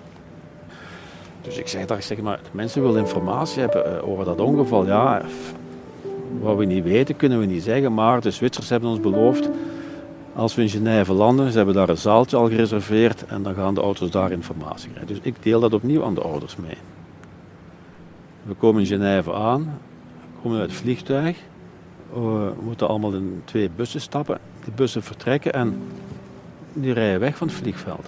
Dus 1.42 1.58
ik 1.58 1.68
zeg 1.68 1.86
daar, 1.86 2.02
zeg 2.02 2.20
maar, 2.20 2.40
mensen 2.52 2.82
willen 2.82 3.00
informatie 3.00 3.60
hebben 3.60 3.96
eh, 3.96 4.08
over 4.08 4.24
dat 4.24 4.40
ongeval. 4.40 4.86
Ja, 4.86 5.22
wat 6.40 6.56
we 6.56 6.64
niet 6.64 6.84
weten 6.84 7.16
kunnen 7.16 7.38
we 7.38 7.46
niet 7.46 7.62
zeggen, 7.62 7.94
maar 7.94 8.20
de 8.20 8.30
Zwitsers 8.30 8.68
hebben 8.68 8.90
ons 8.90 9.00
beloofd 9.00 9.50
als 10.34 10.54
we 10.54 10.62
in 10.62 10.68
Genève 10.68 11.12
landen, 11.12 11.50
ze 11.50 11.56
hebben 11.56 11.74
daar 11.74 11.88
een 11.88 11.96
zaaltje 11.96 12.36
al 12.36 12.48
gereserveerd 12.48 13.26
en 13.26 13.42
dan 13.42 13.54
gaan 13.54 13.74
de 13.74 13.80
auto's 13.80 14.10
daar 14.10 14.32
informatie 14.32 14.90
krijgen. 14.90 15.14
Dus 15.14 15.22
ik 15.22 15.42
deel 15.42 15.60
dat 15.60 15.72
opnieuw 15.72 16.04
aan 16.04 16.14
de 16.14 16.20
ouders 16.20 16.56
mee. 16.56 16.76
We 18.42 18.54
komen 18.54 18.80
in 18.80 18.86
Genève 18.86 19.32
aan, 19.34 19.80
komen 20.42 20.60
uit 20.60 20.70
het 20.70 20.78
vliegtuig, 20.78 21.38
we 22.12 22.52
moeten 22.62 22.88
allemaal 22.88 23.12
in 23.12 23.42
twee 23.44 23.70
bussen 23.76 24.00
stappen. 24.00 24.38
Die 24.64 24.72
bussen 24.72 25.02
vertrekken 25.02 25.52
en 25.52 25.82
die 26.72 26.92
rijden 26.92 27.20
weg 27.20 27.36
van 27.36 27.46
het 27.46 27.56
vliegveld. 27.56 28.06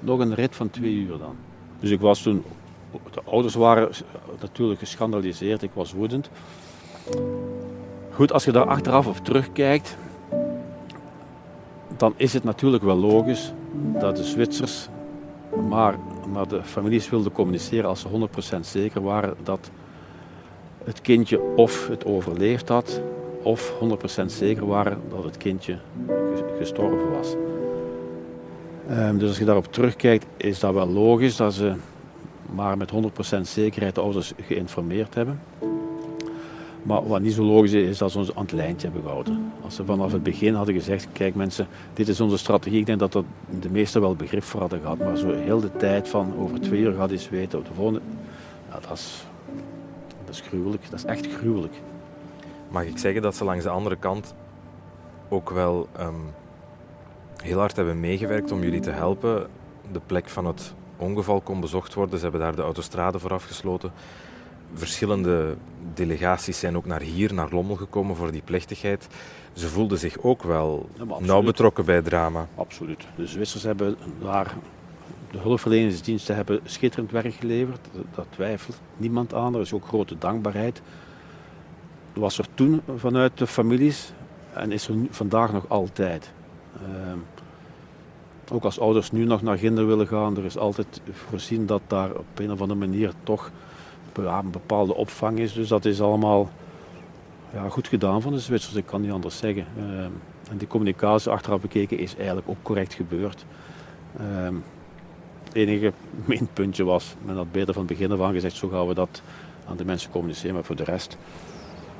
Nog 0.00 0.18
een 0.18 0.34
rit 0.34 0.56
van 0.56 0.70
twee 0.70 0.94
uur 0.94 1.18
dan. 1.18 1.34
Dus 1.80 1.90
ik 1.90 2.00
was 2.00 2.22
toen, 2.22 2.44
de 3.10 3.22
ouders 3.24 3.54
waren 3.54 3.90
natuurlijk 4.40 4.80
geschandaliseerd, 4.80 5.62
ik 5.62 5.70
was 5.74 5.92
woedend. 5.92 6.30
Goed, 8.12 8.32
als 8.32 8.44
je 8.44 8.52
daar 8.52 8.66
achteraf 8.66 9.06
op 9.06 9.16
terugkijkt, 9.16 9.96
dan 11.96 12.14
is 12.16 12.32
het 12.32 12.44
natuurlijk 12.44 12.82
wel 12.82 12.96
logisch 12.96 13.52
dat 13.98 14.16
de 14.16 14.24
Zwitsers 14.24 14.88
maar 15.68 15.98
naar 16.32 16.48
de 16.48 16.62
families 16.62 17.10
wilden 17.10 17.32
communiceren 17.32 17.88
als 17.88 18.00
ze 18.00 18.08
100% 18.56 18.60
zeker 18.60 19.02
waren 19.02 19.34
dat 19.42 19.70
het 20.84 21.00
kindje 21.00 21.40
of 21.56 21.88
het 21.88 22.04
overleefd 22.04 22.68
had, 22.68 23.00
of 23.42 23.74
100% 24.22 24.24
zeker 24.26 24.66
waren 24.66 24.98
dat 25.08 25.24
het 25.24 25.36
kindje 25.36 25.78
gestorven 26.58 27.10
was. 27.10 27.34
Ehm, 28.88 29.18
dus 29.18 29.28
als 29.28 29.38
je 29.38 29.44
daarop 29.44 29.72
terugkijkt, 29.72 30.26
is 30.36 30.60
dat 30.60 30.74
wel 30.74 30.88
logisch 30.88 31.36
dat 31.36 31.54
ze 31.54 31.74
maar 32.52 32.76
met 32.76 32.90
100% 32.90 33.48
zekerheid 33.48 33.94
de 33.94 34.00
ouders 34.00 34.32
geïnformeerd 34.46 35.14
hebben. 35.14 35.40
Maar 36.82 37.06
wat 37.06 37.20
niet 37.20 37.32
zo 37.32 37.44
logisch 37.44 37.72
is, 37.72 37.88
is 37.88 37.98
dat 37.98 38.10
ze 38.10 38.18
ons 38.18 38.34
aan 38.34 38.42
het 38.42 38.52
lijntje 38.52 38.86
hebben 38.86 39.02
gehouden. 39.02 39.52
Als 39.64 39.74
ze 39.74 39.84
vanaf 39.84 40.12
het 40.12 40.22
begin 40.22 40.54
hadden 40.54 40.74
gezegd, 40.74 41.08
kijk 41.12 41.34
mensen, 41.34 41.66
dit 41.94 42.08
is 42.08 42.20
onze 42.20 42.38
strategie. 42.38 42.78
Ik 42.78 42.86
denk 42.86 42.98
dat, 42.98 43.12
dat 43.12 43.24
de 43.60 43.70
meesten 43.70 44.00
wel 44.00 44.14
begrip 44.14 44.42
voor 44.42 44.60
hadden 44.60 44.80
gehad. 44.80 44.98
Maar 44.98 45.16
zo 45.16 45.32
heel 45.32 45.60
de 45.60 45.76
tijd 45.76 46.08
van 46.08 46.34
over 46.38 46.60
twee 46.60 46.80
uur 46.80 46.92
gaat 46.92 47.10
eens 47.10 47.28
weten 47.28 47.58
op 47.58 47.64
de 47.66 47.74
volgende... 47.74 48.00
Ja, 48.70 48.80
dat 48.80 48.92
is, 48.92 49.24
dat 50.24 50.34
is 50.34 50.40
gruwelijk. 50.40 50.90
Dat 50.90 50.98
is 50.98 51.04
echt 51.04 51.26
gruwelijk. 51.26 51.74
Mag 52.68 52.84
ik 52.84 52.98
zeggen 52.98 53.22
dat 53.22 53.36
ze 53.36 53.44
langs 53.44 53.64
de 53.64 53.70
andere 53.70 53.96
kant 53.96 54.34
ook 55.28 55.50
wel 55.50 55.88
um, 56.00 56.14
heel 57.42 57.58
hard 57.58 57.76
hebben 57.76 58.00
meegewerkt 58.00 58.52
om 58.52 58.62
jullie 58.62 58.80
te 58.80 58.90
helpen? 58.90 59.46
De 59.92 60.00
plek 60.06 60.28
van 60.28 60.46
het 60.46 60.74
ongeval 60.96 61.40
kon 61.40 61.60
bezocht 61.60 61.94
worden. 61.94 62.16
Ze 62.16 62.22
hebben 62.22 62.40
daar 62.40 62.56
de 62.56 62.62
autostrade 62.62 63.18
voor 63.18 63.32
afgesloten 63.32 63.92
verschillende 64.74 65.56
delegaties 65.94 66.58
zijn 66.58 66.76
ook 66.76 66.86
naar 66.86 67.00
hier, 67.00 67.34
naar 67.34 67.48
Lommel 67.50 67.76
gekomen 67.76 68.16
voor 68.16 68.32
die 68.32 68.42
plechtigheid. 68.44 69.08
Ze 69.52 69.68
voelden 69.68 69.98
zich 69.98 70.22
ook 70.22 70.42
wel 70.42 70.88
nauw 71.18 71.42
betrokken 71.42 71.84
bij 71.84 71.94
het 71.94 72.04
drama. 72.04 72.46
Absoluut. 72.54 73.06
De 73.16 73.26
Zwitsers 73.26 73.62
hebben 73.62 73.96
daar, 74.20 74.54
de 75.30 75.38
hulpverleningsdiensten 75.38 76.34
hebben 76.34 76.60
schitterend 76.64 77.10
werk 77.10 77.34
geleverd. 77.34 77.88
Dat 78.14 78.26
twijfelt 78.30 78.80
niemand 78.96 79.34
aan. 79.34 79.54
Er 79.54 79.60
is 79.60 79.72
ook 79.72 79.86
grote 79.86 80.18
dankbaarheid. 80.18 80.82
Dat 82.12 82.22
was 82.22 82.38
er 82.38 82.46
toen 82.54 82.82
vanuit 82.96 83.38
de 83.38 83.46
families 83.46 84.12
en 84.52 84.72
is 84.72 84.88
er 84.88 84.94
vandaag 85.10 85.52
nog 85.52 85.68
altijd. 85.68 86.32
Uh, 86.82 87.12
ook 88.52 88.64
als 88.64 88.80
ouders 88.80 89.10
nu 89.10 89.24
nog 89.24 89.42
naar 89.42 89.58
Ginder 89.58 89.86
willen 89.86 90.06
gaan, 90.06 90.36
er 90.36 90.44
is 90.44 90.58
altijd 90.58 91.00
voorzien 91.12 91.66
dat 91.66 91.82
daar 91.86 92.10
op 92.14 92.38
een 92.38 92.52
of 92.52 92.60
andere 92.60 92.78
manier 92.78 93.12
toch 93.22 93.50
een 94.14 94.50
bepaalde 94.50 94.94
opvang 94.94 95.38
is. 95.38 95.52
Dus 95.52 95.68
dat 95.68 95.84
is 95.84 96.00
allemaal 96.00 96.50
ja, 97.52 97.68
goed 97.68 97.88
gedaan 97.88 98.22
van 98.22 98.32
de 98.32 98.38
Zwitsers, 98.38 98.74
ik 98.74 98.86
kan 98.86 99.00
niet 99.00 99.10
anders 99.10 99.38
zeggen. 99.38 99.66
Ehm, 99.76 100.10
en 100.50 100.56
die 100.56 100.68
communicatie 100.68 101.30
achteraf 101.30 101.60
bekeken 101.60 101.98
is 101.98 102.16
eigenlijk 102.16 102.48
ook 102.48 102.62
correct 102.62 102.94
gebeurd. 102.94 103.44
Ehm, 104.18 104.54
het 105.44 105.54
enige 105.54 105.92
minpuntje 106.24 106.84
was, 106.84 107.14
men 107.24 107.36
had 107.36 107.52
beter 107.52 107.74
van 107.74 107.86
het 107.86 107.98
begin 107.98 108.12
af 108.12 108.20
aan 108.20 108.32
gezegd, 108.32 108.56
zo 108.56 108.68
gaan 108.68 108.86
we 108.86 108.94
dat 108.94 109.22
aan 109.68 109.76
de 109.76 109.84
mensen 109.84 110.10
communiceren. 110.10 110.54
Maar 110.54 110.64
voor 110.64 110.76
de 110.76 110.84
rest, 110.84 111.16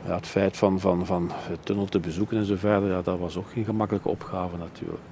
ja, 0.06 0.14
het 0.14 0.26
feit 0.26 0.56
van, 0.56 0.80
van, 0.80 1.06
van 1.06 1.30
tunnel 1.60 1.84
te 1.84 1.98
bezoeken 1.98 2.36
en 2.36 2.44
zo 2.44 2.56
verder, 2.56 2.90
ja, 2.90 3.02
dat 3.02 3.18
was 3.18 3.36
ook 3.36 3.50
geen 3.52 3.64
gemakkelijke 3.64 4.08
opgave 4.08 4.56
natuurlijk. 4.56 5.02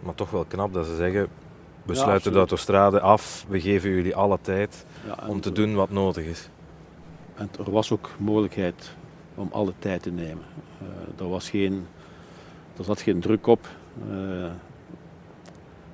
Maar 0.00 0.14
toch 0.14 0.30
wel 0.30 0.44
knap 0.44 0.72
dat 0.72 0.86
ze 0.86 0.96
zeggen, 0.96 1.28
we 1.88 1.94
sluiten 1.94 2.32
de 2.32 2.38
autostrade 2.38 3.00
af, 3.00 3.44
we 3.48 3.60
geven 3.60 3.90
jullie 3.90 4.16
alle 4.16 4.38
tijd 4.40 4.86
om 5.26 5.40
te 5.40 5.52
doen 5.52 5.74
wat 5.74 5.90
nodig 5.90 6.24
is. 6.24 6.48
En 7.34 7.50
er 7.58 7.70
was 7.70 7.92
ook 7.92 8.10
mogelijkheid 8.18 8.94
om 9.34 9.48
alle 9.52 9.72
tijd 9.78 10.02
te 10.02 10.10
nemen. 10.10 10.44
Uh, 10.82 11.20
er, 11.20 11.28
was 11.28 11.50
geen, 11.50 11.86
er 12.76 12.84
zat 12.84 13.00
geen 13.00 13.20
druk 13.20 13.46
op. 13.46 13.68
Uh, 14.10 14.50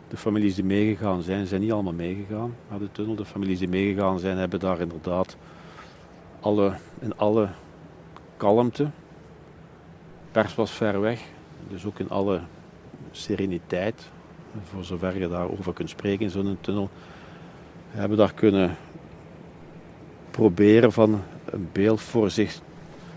de 0.09 0.17
families 0.17 0.55
die 0.55 0.65
meegegaan 0.65 1.23
zijn, 1.23 1.47
zijn 1.47 1.61
niet 1.61 1.73
allemaal 1.73 1.93
meegegaan 1.93 2.55
naar 2.71 2.79
de 2.79 2.93
tunnel. 2.93 3.15
De 3.15 3.25
families 3.25 3.59
die 3.59 3.69
meegegaan 3.69 4.19
zijn, 4.19 4.37
hebben 4.37 4.61
daar 4.61 4.81
inderdaad 4.81 5.37
alle, 6.41 6.73
in 6.99 7.17
alle 7.17 7.49
kalmte. 8.37 8.91
Pers 10.33 10.55
was 10.55 10.71
ver 10.71 11.01
weg, 11.01 11.23
dus 11.69 11.85
ook 11.85 11.99
in 11.99 12.11
alle 12.11 12.41
sereniteit 13.11 14.11
voor 14.63 14.85
zover 14.85 15.19
je 15.19 15.29
daarover 15.29 15.73
kunt 15.73 15.89
spreken 15.89 16.25
in 16.25 16.31
zo'n 16.31 16.59
tunnel, 16.61 16.91
hebben 17.91 18.19
daar 18.19 18.35
kunnen 18.35 18.77
proberen 20.31 20.93
van 20.93 21.23
een 21.45 21.69
beeld 21.73 22.01
voor 22.01 22.31
zich, 22.31 22.61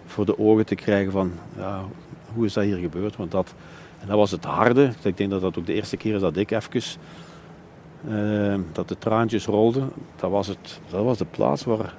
voor 0.06 0.26
de 0.26 0.39
ogen 0.39 0.65
te 0.65 0.76
krijgen 0.76 1.12
van 1.12 1.32
ja, 1.56 1.84
hoe 2.34 2.45
is 2.45 2.54
dat 2.54 2.63
hier 2.63 2.78
gebeurd. 2.78 3.15
Want 3.15 3.32
dat, 3.32 3.54
en 4.00 4.08
dat 4.08 4.17
was 4.17 4.32
het 4.32 4.43
harde. 4.43 4.91
Ik 5.04 5.17
denk 5.17 5.30
dat 5.30 5.41
dat 5.41 5.58
ook 5.58 5.65
de 5.65 5.73
eerste 5.73 5.97
keer 5.97 6.15
is 6.15 6.21
dat 6.21 6.38
ik 6.38 6.52
even, 6.52 6.82
uh, 8.08 8.56
dat 8.71 8.88
de 8.88 8.97
traantjes 8.97 9.45
rolden. 9.45 9.89
Dat 10.15 10.32
was, 10.32 10.47
het, 10.47 10.80
dat 10.89 11.04
was 11.04 11.17
de 11.17 11.26
plaats 11.26 11.63
waar 11.63 11.93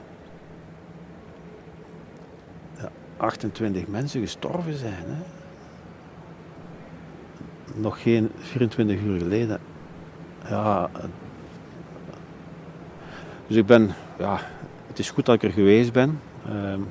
ja, 2.79 2.91
28 3.17 3.87
mensen 3.87 4.21
gestorven 4.21 4.75
zijn. 4.75 5.05
Hè 5.07 5.38
nog 7.81 8.03
geen 8.03 8.31
24 8.39 9.01
uur 9.01 9.19
geleden. 9.19 9.61
Ja. 10.49 10.91
Dus 13.47 13.57
ik 13.57 13.67
ben, 13.67 13.91
ja, 14.19 14.41
het 14.87 14.99
is 14.99 15.11
goed 15.11 15.27
dat 15.27 15.35
ik 15.35 15.43
er 15.43 15.51
geweest 15.51 15.93
ben. 15.93 16.21
Um, 16.49 16.87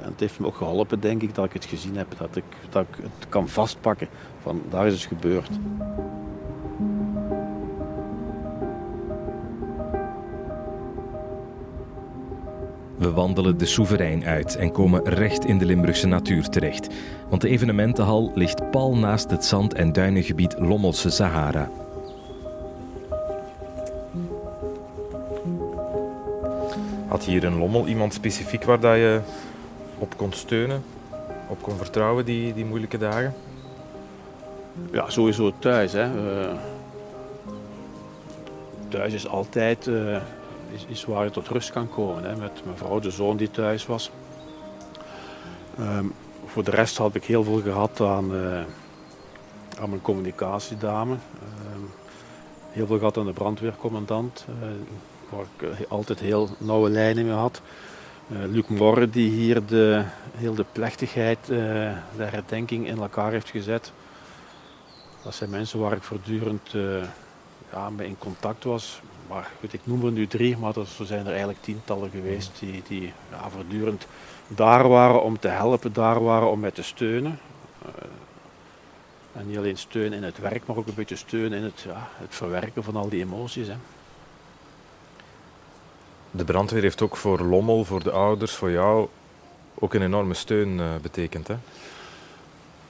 en 0.00 0.10
het 0.10 0.20
heeft 0.20 0.40
me 0.40 0.46
ook 0.46 0.56
geholpen, 0.56 1.00
denk 1.00 1.22
ik, 1.22 1.34
dat 1.34 1.44
ik 1.44 1.52
het 1.52 1.64
gezien 1.64 1.96
heb. 1.96 2.14
Dat 2.18 2.36
ik, 2.36 2.44
dat 2.70 2.86
ik 2.88 2.96
het 2.96 3.28
kan 3.28 3.48
vastpakken 3.48 4.08
van 4.42 4.62
daar 4.70 4.86
is 4.86 4.92
het 4.92 5.02
gebeurd. 5.02 5.50
We 12.98 13.10
wandelen 13.10 13.58
de 13.58 13.66
Soeverein 13.66 14.24
uit 14.24 14.56
en 14.56 14.72
komen 14.72 15.04
recht 15.04 15.44
in 15.44 15.58
de 15.58 15.64
Limburgse 15.64 16.06
natuur 16.06 16.48
terecht. 16.48 16.88
Want 17.28 17.42
de 17.42 17.48
evenementenhal 17.48 18.30
ligt 18.34 18.70
pal 18.70 18.96
naast 18.96 19.30
het 19.30 19.44
zand- 19.44 19.74
en 19.74 19.92
duinengebied 19.92 20.54
Lommelse 20.58 21.10
Sahara. 21.10 21.70
Had 27.08 27.24
hier 27.24 27.44
in 27.44 27.58
Lommel 27.58 27.86
iemand 27.86 28.14
specifiek 28.14 28.64
waar 28.64 28.80
dat 28.80 28.96
je 28.96 29.20
op 29.98 30.16
kon 30.16 30.32
steunen? 30.32 30.82
op 31.48 31.62
kon 31.62 31.76
vertrouwen, 31.76 32.24
die, 32.24 32.54
die 32.54 32.64
moeilijke 32.64 32.98
dagen? 32.98 33.34
Ja, 34.92 35.10
sowieso 35.10 35.52
thuis. 35.58 35.92
Hè. 35.92 36.04
Uh, 36.04 36.54
thuis 38.88 39.12
is 39.12 39.28
altijd 39.28 39.86
uh, 39.86 40.16
is, 40.72 40.84
is, 40.88 41.04
waar 41.04 41.24
je 41.24 41.30
tot 41.30 41.48
rust 41.48 41.70
kan 41.70 41.88
komen. 41.88 42.24
Hè. 42.24 42.36
Met 42.36 42.64
mijn 42.64 42.76
vrouw, 42.76 42.98
de 42.98 43.10
zoon 43.10 43.36
die 43.36 43.50
thuis 43.50 43.86
was. 43.86 44.10
Um, 45.80 46.12
voor 46.46 46.64
de 46.64 46.70
rest 46.70 46.96
had 46.96 47.14
ik 47.14 47.24
heel 47.24 47.44
veel 47.44 47.60
gehad 47.60 48.00
aan, 48.00 48.34
uh, 48.34 48.60
aan 49.80 49.88
mijn 49.88 50.02
communicatiedame. 50.02 51.14
Ehm, 51.14 51.82
heel 52.70 52.86
veel 52.86 52.98
gehad 52.98 53.16
aan 53.16 53.26
de 53.26 53.32
brandweercommandant, 53.32 54.46
waar 55.28 55.44
ik 55.56 55.86
altijd 55.88 56.20
heel 56.20 56.48
nauwe 56.58 56.90
lijnen 56.90 57.24
mee 57.24 57.34
had. 57.34 57.60
Luc 58.26 58.66
Morre, 58.66 59.10
die 59.10 59.30
hier 59.30 59.66
de, 59.66 60.04
heel 60.36 60.54
de 60.54 60.64
plechtigheid, 60.72 61.38
de 61.46 61.94
herdenking 62.16 62.86
in 62.86 62.98
elkaar 62.98 63.30
heeft 63.30 63.50
gezet. 63.50 63.92
Dat 65.22 65.34
zijn 65.34 65.50
mensen 65.50 65.78
waar 65.78 65.92
ik 65.92 66.02
voortdurend 66.02 66.74
ja, 67.72 67.90
mee 67.90 68.06
in 68.06 68.18
contact 68.18 68.64
was. 68.64 69.00
Maar 69.28 69.50
goed, 69.60 69.72
ik 69.72 69.80
noem 69.84 70.04
er 70.04 70.12
nu 70.12 70.26
drie, 70.26 70.56
maar 70.56 70.76
er 70.76 70.86
zijn 71.06 71.20
er 71.20 71.30
eigenlijk 71.30 71.62
tientallen 71.62 72.10
geweest 72.10 72.50
die, 72.58 72.82
die 72.88 73.12
ja, 73.30 73.50
voortdurend 73.50 74.06
daar 74.48 74.88
waren 74.88 75.22
om 75.22 75.38
te 75.38 75.48
helpen, 75.48 75.92
daar 75.92 76.22
waren 76.22 76.50
om 76.50 76.60
mij 76.60 76.70
te 76.70 76.82
steunen. 76.82 77.38
Uh, 77.86 77.92
en 79.32 79.46
niet 79.46 79.56
alleen 79.56 79.76
steun 79.76 80.12
in 80.12 80.22
het 80.22 80.38
werk, 80.38 80.66
maar 80.66 80.76
ook 80.76 80.86
een 80.86 80.94
beetje 80.94 81.16
steun 81.16 81.52
in 81.52 81.62
het, 81.62 81.80
ja, 81.80 82.08
het 82.16 82.34
verwerken 82.34 82.84
van 82.84 82.96
al 82.96 83.08
die 83.08 83.22
emoties. 83.22 83.66
Hè. 83.66 83.76
De 86.30 86.44
brandweer 86.44 86.82
heeft 86.82 87.02
ook 87.02 87.16
voor 87.16 87.40
Lommel, 87.40 87.84
voor 87.84 88.02
de 88.02 88.10
ouders, 88.10 88.52
voor 88.52 88.70
jou 88.70 89.08
ook 89.74 89.94
een 89.94 90.02
enorme 90.02 90.34
steun 90.34 90.68
uh, 90.68 90.96
betekend. 91.02 91.48
Hè? 91.48 91.56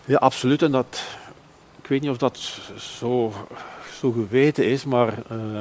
Ja, 0.04 0.16
absoluut. 0.16 0.62
En 0.62 0.72
dat, 0.72 1.02
ik 1.82 1.86
weet 1.86 2.00
niet 2.00 2.10
of 2.10 2.16
dat 2.16 2.38
zo, 2.76 3.32
zo 4.00 4.10
geweten 4.12 4.66
is, 4.66 4.84
maar 4.84 5.14
uh, 5.32 5.60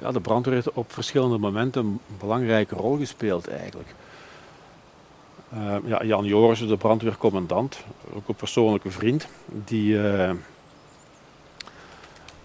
ja, 0.00 0.12
de 0.12 0.20
brandweer 0.20 0.54
heeft 0.54 0.72
op 0.72 0.92
verschillende 0.92 1.38
momenten 1.38 1.84
een 1.84 2.00
belangrijke 2.18 2.74
rol 2.74 2.96
gespeeld 2.96 3.48
eigenlijk. 3.48 3.94
Uh, 5.54 5.76
ja, 5.84 6.04
Jan 6.04 6.24
Joris, 6.24 6.58
de 6.58 6.76
brandweercommandant, 6.76 7.84
ook 8.14 8.28
een 8.28 8.34
persoonlijke 8.34 8.90
vriend, 8.90 9.26
die, 9.46 9.94
uh, 9.94 10.30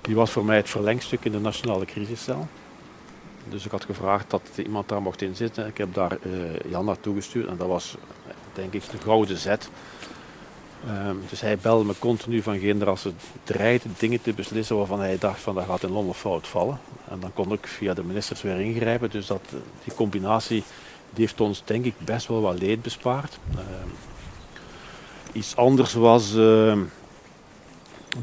die 0.01 0.15
was 0.15 0.31
voor 0.31 0.45
mij 0.45 0.55
het 0.57 0.69
verlengstuk 0.69 1.25
in 1.25 1.31
de 1.31 1.39
nationale 1.39 1.85
crisiscel. 1.85 2.47
Dus 3.49 3.65
ik 3.65 3.71
had 3.71 3.85
gevraagd 3.85 4.29
dat 4.29 4.41
iemand 4.55 4.89
daar 4.89 5.01
mocht 5.01 5.21
in 5.21 5.35
zitten. 5.35 5.67
Ik 5.67 5.77
heb 5.77 5.93
daar 5.93 6.17
uh, 6.23 6.59
Jan 6.69 6.85
naartoe 6.85 7.15
gestuurd 7.15 7.47
en 7.47 7.57
dat 7.57 7.67
was 7.67 7.95
denk 8.53 8.73
ik 8.73 8.89
de 8.91 8.97
gouden 8.97 9.37
zet. 9.37 9.69
Um, 10.87 11.21
dus 11.29 11.41
hij 11.41 11.57
belde 11.57 11.85
me 11.85 11.93
continu 11.99 12.41
van 12.41 12.59
geen 12.59 12.83
als 12.83 13.03
het 13.03 13.13
dreigde 13.43 13.89
dingen 13.97 14.21
te 14.21 14.33
beslissen 14.33 14.77
waarvan 14.77 14.99
hij 14.99 15.17
dacht 15.17 15.39
van 15.39 15.55
dat 15.55 15.65
gaat 15.65 15.83
in 15.83 15.91
Londen 15.91 16.15
fout 16.15 16.47
vallen. 16.47 16.79
En 17.09 17.19
dan 17.19 17.33
kon 17.33 17.51
ik 17.51 17.67
via 17.67 17.93
de 17.93 18.03
ministers 18.03 18.41
weer 18.41 18.59
ingrijpen. 18.59 19.09
Dus 19.09 19.27
dat, 19.27 19.41
die 19.83 19.93
combinatie 19.93 20.63
die 21.13 21.25
heeft 21.25 21.41
ons 21.41 21.61
denk 21.65 21.85
ik 21.85 21.93
best 21.97 22.27
wel 22.27 22.41
wat 22.41 22.59
leed 22.59 22.81
bespaard. 22.81 23.39
Um, 23.55 23.91
iets 25.31 25.55
anders 25.55 25.93
was 25.93 26.33
uh, 26.33 26.77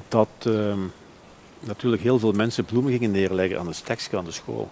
dat 0.09 0.29
uh, 0.47 0.75
natuurlijk 1.61 2.03
heel 2.03 2.19
veel 2.19 2.33
mensen 2.33 2.65
bloemen 2.65 2.93
gingen 2.93 3.11
neerleggen 3.11 3.59
aan 3.59 3.67
de 3.67 3.73
stekske 3.73 4.17
aan 4.17 4.25
de 4.25 4.31
school. 4.31 4.71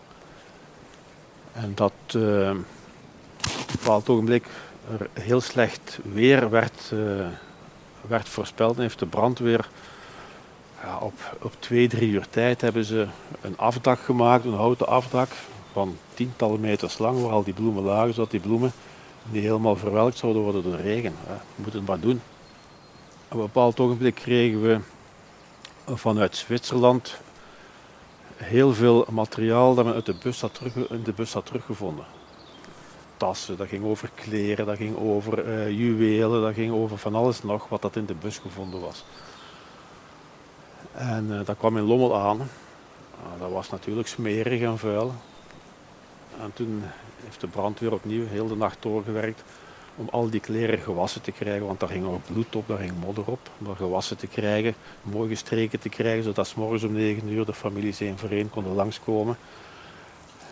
En 1.52 1.72
dat 1.74 1.92
op 2.06 2.14
een 2.14 2.64
bepaald 3.72 4.08
ogenblik 4.08 4.46
er 4.98 5.08
heel 5.12 5.40
slecht 5.40 5.98
weer 6.12 6.50
werd 6.50 6.90
eh, 6.92 7.26
werd 8.06 8.28
voorspeld 8.28 8.76
heeft 8.76 8.98
de 8.98 9.06
brandweer 9.06 9.68
ja, 10.82 10.98
op, 10.98 11.36
op 11.42 11.52
twee, 11.58 11.88
drie 11.88 12.10
uur 12.10 12.26
tijd 12.30 12.60
hebben 12.60 12.84
ze 12.84 13.06
een 13.40 13.58
afdak 13.58 14.00
gemaakt, 14.00 14.44
een 14.44 14.54
houten 14.54 14.86
afdak 14.86 15.30
van 15.72 15.96
tientallen 16.14 16.60
meters 16.60 16.98
lang, 16.98 17.22
waar 17.22 17.30
al 17.30 17.44
die 17.44 17.54
bloemen 17.54 17.82
lagen, 17.82 18.14
zodat 18.14 18.30
die 18.30 18.40
bloemen 18.40 18.72
die 19.30 19.42
helemaal 19.42 19.76
verwelkt 19.76 20.18
zouden 20.18 20.42
worden 20.42 20.62
door 20.62 20.76
de 20.76 20.82
regen. 20.82 21.14
Ja, 21.26 21.34
we 21.34 21.62
moeten 21.62 21.80
het 21.80 21.88
maar 21.88 22.00
doen. 22.00 22.20
Op 23.28 23.32
een 23.32 23.38
bepaald 23.38 23.80
ogenblik 23.80 24.14
kregen 24.14 24.62
we 24.62 24.78
vanuit 25.94 26.36
Zwitserland 26.36 27.16
heel 28.36 28.74
veel 28.74 29.06
materiaal 29.10 29.74
dat 29.74 29.84
men 29.84 29.94
uit 29.94 30.06
de 30.06 30.14
bus 30.22 30.40
had, 30.40 30.54
terug, 30.54 30.74
in 30.76 31.02
de 31.02 31.12
bus 31.12 31.32
had 31.32 31.46
teruggevonden 31.46 32.04
dat 33.56 33.68
ging 33.68 33.84
over 33.84 34.10
kleren, 34.14 34.66
dat 34.66 34.76
ging 34.76 34.96
over 34.96 35.46
uh, 35.46 35.70
juwelen, 35.70 36.42
dat 36.42 36.54
ging 36.54 36.72
over 36.72 36.98
van 36.98 37.14
alles 37.14 37.42
nog 37.42 37.68
wat 37.68 37.82
dat 37.82 37.96
in 37.96 38.06
de 38.06 38.14
bus 38.14 38.38
gevonden 38.38 38.80
was. 38.80 39.04
En 40.92 41.26
uh, 41.30 41.40
dat 41.44 41.56
kwam 41.58 41.76
in 41.76 41.84
Lommel 41.84 42.16
aan. 42.16 42.38
Uh, 42.38 43.40
dat 43.40 43.50
was 43.50 43.70
natuurlijk 43.70 44.08
smerig 44.08 44.60
en 44.60 44.78
vuil. 44.78 45.14
En 46.40 46.52
toen 46.54 46.82
heeft 47.24 47.40
de 47.40 47.46
brandweer 47.46 47.92
opnieuw 47.92 48.26
heel 48.26 48.46
de 48.46 48.56
nacht 48.56 48.82
doorgewerkt 48.82 49.42
om 49.96 50.08
al 50.10 50.30
die 50.30 50.40
kleren 50.40 50.78
gewassen 50.78 51.22
te 51.22 51.32
krijgen, 51.32 51.66
want 51.66 51.80
daar 51.80 51.88
ging 51.88 52.06
ook 52.06 52.24
bloed 52.32 52.56
op, 52.56 52.68
daar 52.68 52.78
ging 52.78 52.92
modder 53.00 53.24
op. 53.26 53.50
Om 53.58 53.66
dat 53.66 53.76
gewassen 53.76 54.16
te 54.16 54.26
krijgen, 54.26 54.74
mooi 55.02 55.28
gestreken 55.28 55.80
te 55.80 55.88
krijgen, 55.88 56.24
zodat 56.24 56.46
s 56.46 56.54
morgens 56.54 56.82
om 56.82 56.92
9 56.92 57.28
uur 57.28 57.44
de 57.44 57.54
families 57.54 58.00
één 58.00 58.18
voor 58.18 58.30
één 58.30 58.50
konden 58.50 58.74
langskomen 58.74 59.36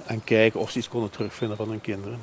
en 0.06 0.24
kijken 0.24 0.60
of 0.60 0.70
ze 0.70 0.78
iets 0.78 0.88
konden 0.88 1.10
terugvinden 1.10 1.56
van 1.56 1.68
hun 1.68 1.80
kinderen. 1.80 2.18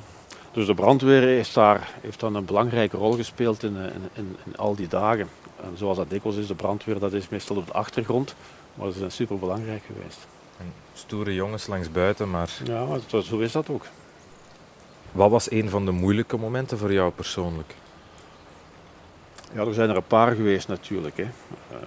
Dus 0.52 0.66
de 0.66 0.74
brandweer 0.74 1.22
heeft, 1.22 1.54
daar, 1.54 1.88
heeft 2.00 2.20
dan 2.20 2.34
een 2.34 2.44
belangrijke 2.44 2.96
rol 2.96 3.12
gespeeld 3.12 3.62
in, 3.62 3.76
in, 3.76 4.08
in, 4.12 4.36
in, 4.44 4.56
al 4.56 4.74
die 4.74 4.88
dagen. 4.88 5.28
En 5.62 5.72
zoals 5.76 5.96
dat 5.96 6.10
dikwijls 6.10 6.38
is, 6.38 6.46
de 6.46 6.54
brandweer 6.54 6.98
dat 6.98 7.12
is 7.12 7.28
meestal 7.28 7.56
op 7.56 7.66
de 7.66 7.72
achtergrond, 7.72 8.34
maar 8.74 8.92
ze 8.92 8.98
zijn 8.98 9.12
super 9.12 9.38
belangrijk 9.38 9.82
geweest. 9.86 10.26
En 10.58 10.72
stoere 10.94 11.34
jongens 11.34 11.66
langs 11.66 11.90
buiten, 11.90 12.30
maar... 12.30 12.50
Ja, 12.64 12.84
maar 12.84 13.22
zo 13.22 13.38
is 13.38 13.52
dat 13.52 13.68
ook. 13.68 13.86
Wat 15.12 15.30
was 15.30 15.50
een 15.50 15.68
van 15.68 15.84
de 15.84 15.90
moeilijke 15.90 16.36
momenten 16.36 16.78
voor 16.78 16.92
jou 16.92 17.12
persoonlijk? 17.12 17.74
Ja, 19.52 19.60
er 19.60 19.74
zijn 19.74 19.90
er 19.90 19.96
een 19.96 20.02
paar 20.06 20.34
geweest 20.34 20.68
natuurlijk. 20.68 21.16
Hè. 21.16 21.22
Uh, 21.22 21.78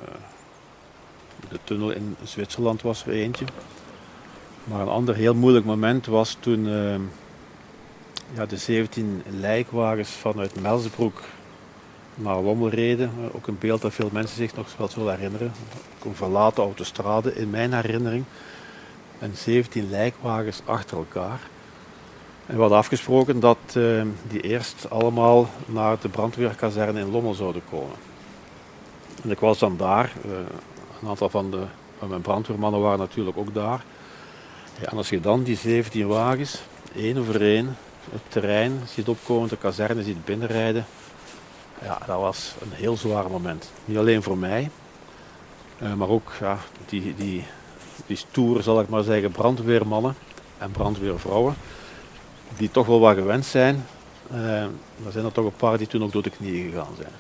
de 1.50 1.60
tunnel 1.64 1.92
in 1.92 2.16
Zwitserland 2.24 2.82
was 2.82 3.06
er 3.06 3.14
eentje. 3.14 3.46
Maar 4.64 4.82
een 4.82 4.88
ander 4.88 5.16
heel 5.16 5.36
moeilijk 5.36 5.66
moment 5.66 6.06
was 6.06 6.38
toen... 6.40 6.68
Ja, 8.36 8.46
de 8.46 8.58
17 8.58 9.24
lijkwagens 9.40 10.10
vanuit 10.10 10.62
Melsbroek 10.62 11.22
naar 12.16 12.40
Lommel 12.40 12.70
reden. 12.70 13.12
Ook 13.32 13.48
een 13.48 13.58
beeld 13.60 13.82
dat 13.82 13.94
veel 13.94 14.10
mensen 14.12 14.38
zich 14.38 14.56
nog 14.56 14.78
wel 14.78 14.88
zullen 14.88 15.16
herinneren. 15.16 15.52
Een 16.06 16.16
verlaten 16.16 16.64
autostrade 16.64 17.36
in 17.36 17.50
mijn 17.50 17.74
herinnering. 17.74 18.24
En 19.20 19.32
17 19.36 19.90
lijkwagens 19.90 20.62
achter 20.66 20.98
elkaar. 20.98 21.40
En 22.46 22.56
we 22.56 22.60
hadden 22.62 22.78
afgesproken 22.78 23.40
dat 23.40 23.58
uh, 23.78 24.04
die 24.28 24.42
eerst 24.42 24.90
allemaal 24.90 25.50
naar 25.66 25.98
de 26.02 26.10
brandweerkazerne 26.10 27.00
in 27.00 27.12
Lommel 27.12 27.34
zouden 27.34 27.62
komen. 27.70 27.96
En 29.24 29.32
ik 29.32 29.40
was 29.40 29.60
dan 29.60 29.78
daar. 29.78 30.12
Uh, 30.26 30.32
een 31.02 31.08
aantal 31.08 31.30
van, 31.30 31.52
de, 31.52 31.64
van 31.98 32.10
mijn 32.10 32.22
brandweermannen 32.22 32.82
waren 32.82 33.00
natuurlijk 33.00 33.38
ook 33.38 33.54
daar. 33.54 33.84
Ja, 34.82 34.90
en 34.90 34.98
als 34.98 35.10
je 35.10 35.20
dan 35.20 35.44
die 35.44 35.58
17 35.58 36.08
wagens, 36.08 36.62
één 36.96 37.18
over 37.18 37.42
één, 37.42 37.76
het 38.12 38.22
terrein 38.28 38.82
ziet 38.88 39.08
opkomen, 39.08 39.50
de 39.50 39.58
kazerne 39.58 40.04
ziet 40.04 40.26
binnenrijden. 40.26 40.86
Ja, 41.82 41.98
dat 42.06 42.20
was 42.20 42.54
een 42.62 42.72
heel 42.72 42.98
zwaar 42.98 43.30
moment. 43.30 43.72
Niet 43.86 43.98
alleen 43.98 44.24
voor 44.24 44.38
mij, 44.38 44.70
uh, 45.82 45.94
maar 45.94 46.10
ook 46.10 46.32
ja, 46.40 46.58
die, 46.86 47.16
die, 47.16 47.44
die 48.06 48.26
zal 48.62 48.80
ik 48.80 48.90
maar 48.90 49.04
zeggen, 49.04 49.32
brandweermannen 49.32 50.16
en 50.58 50.72
brandweervrouwen, 50.72 51.56
die 52.58 52.72
toch 52.72 52.88
wel 52.88 53.00
wat 53.00 53.16
gewend 53.16 53.46
zijn. 53.46 53.86
Uh, 54.32 54.62
er 54.62 55.12
zijn 55.12 55.26
er 55.26 55.32
toch 55.32 55.46
een 55.46 55.56
paar 55.56 55.78
die 55.78 55.88
toen 55.88 56.04
ook 56.04 56.12
door 56.12 56.24
de 56.24 56.30
knieën 56.30 56.72
gegaan 56.72 56.96
zijn. 56.98 57.12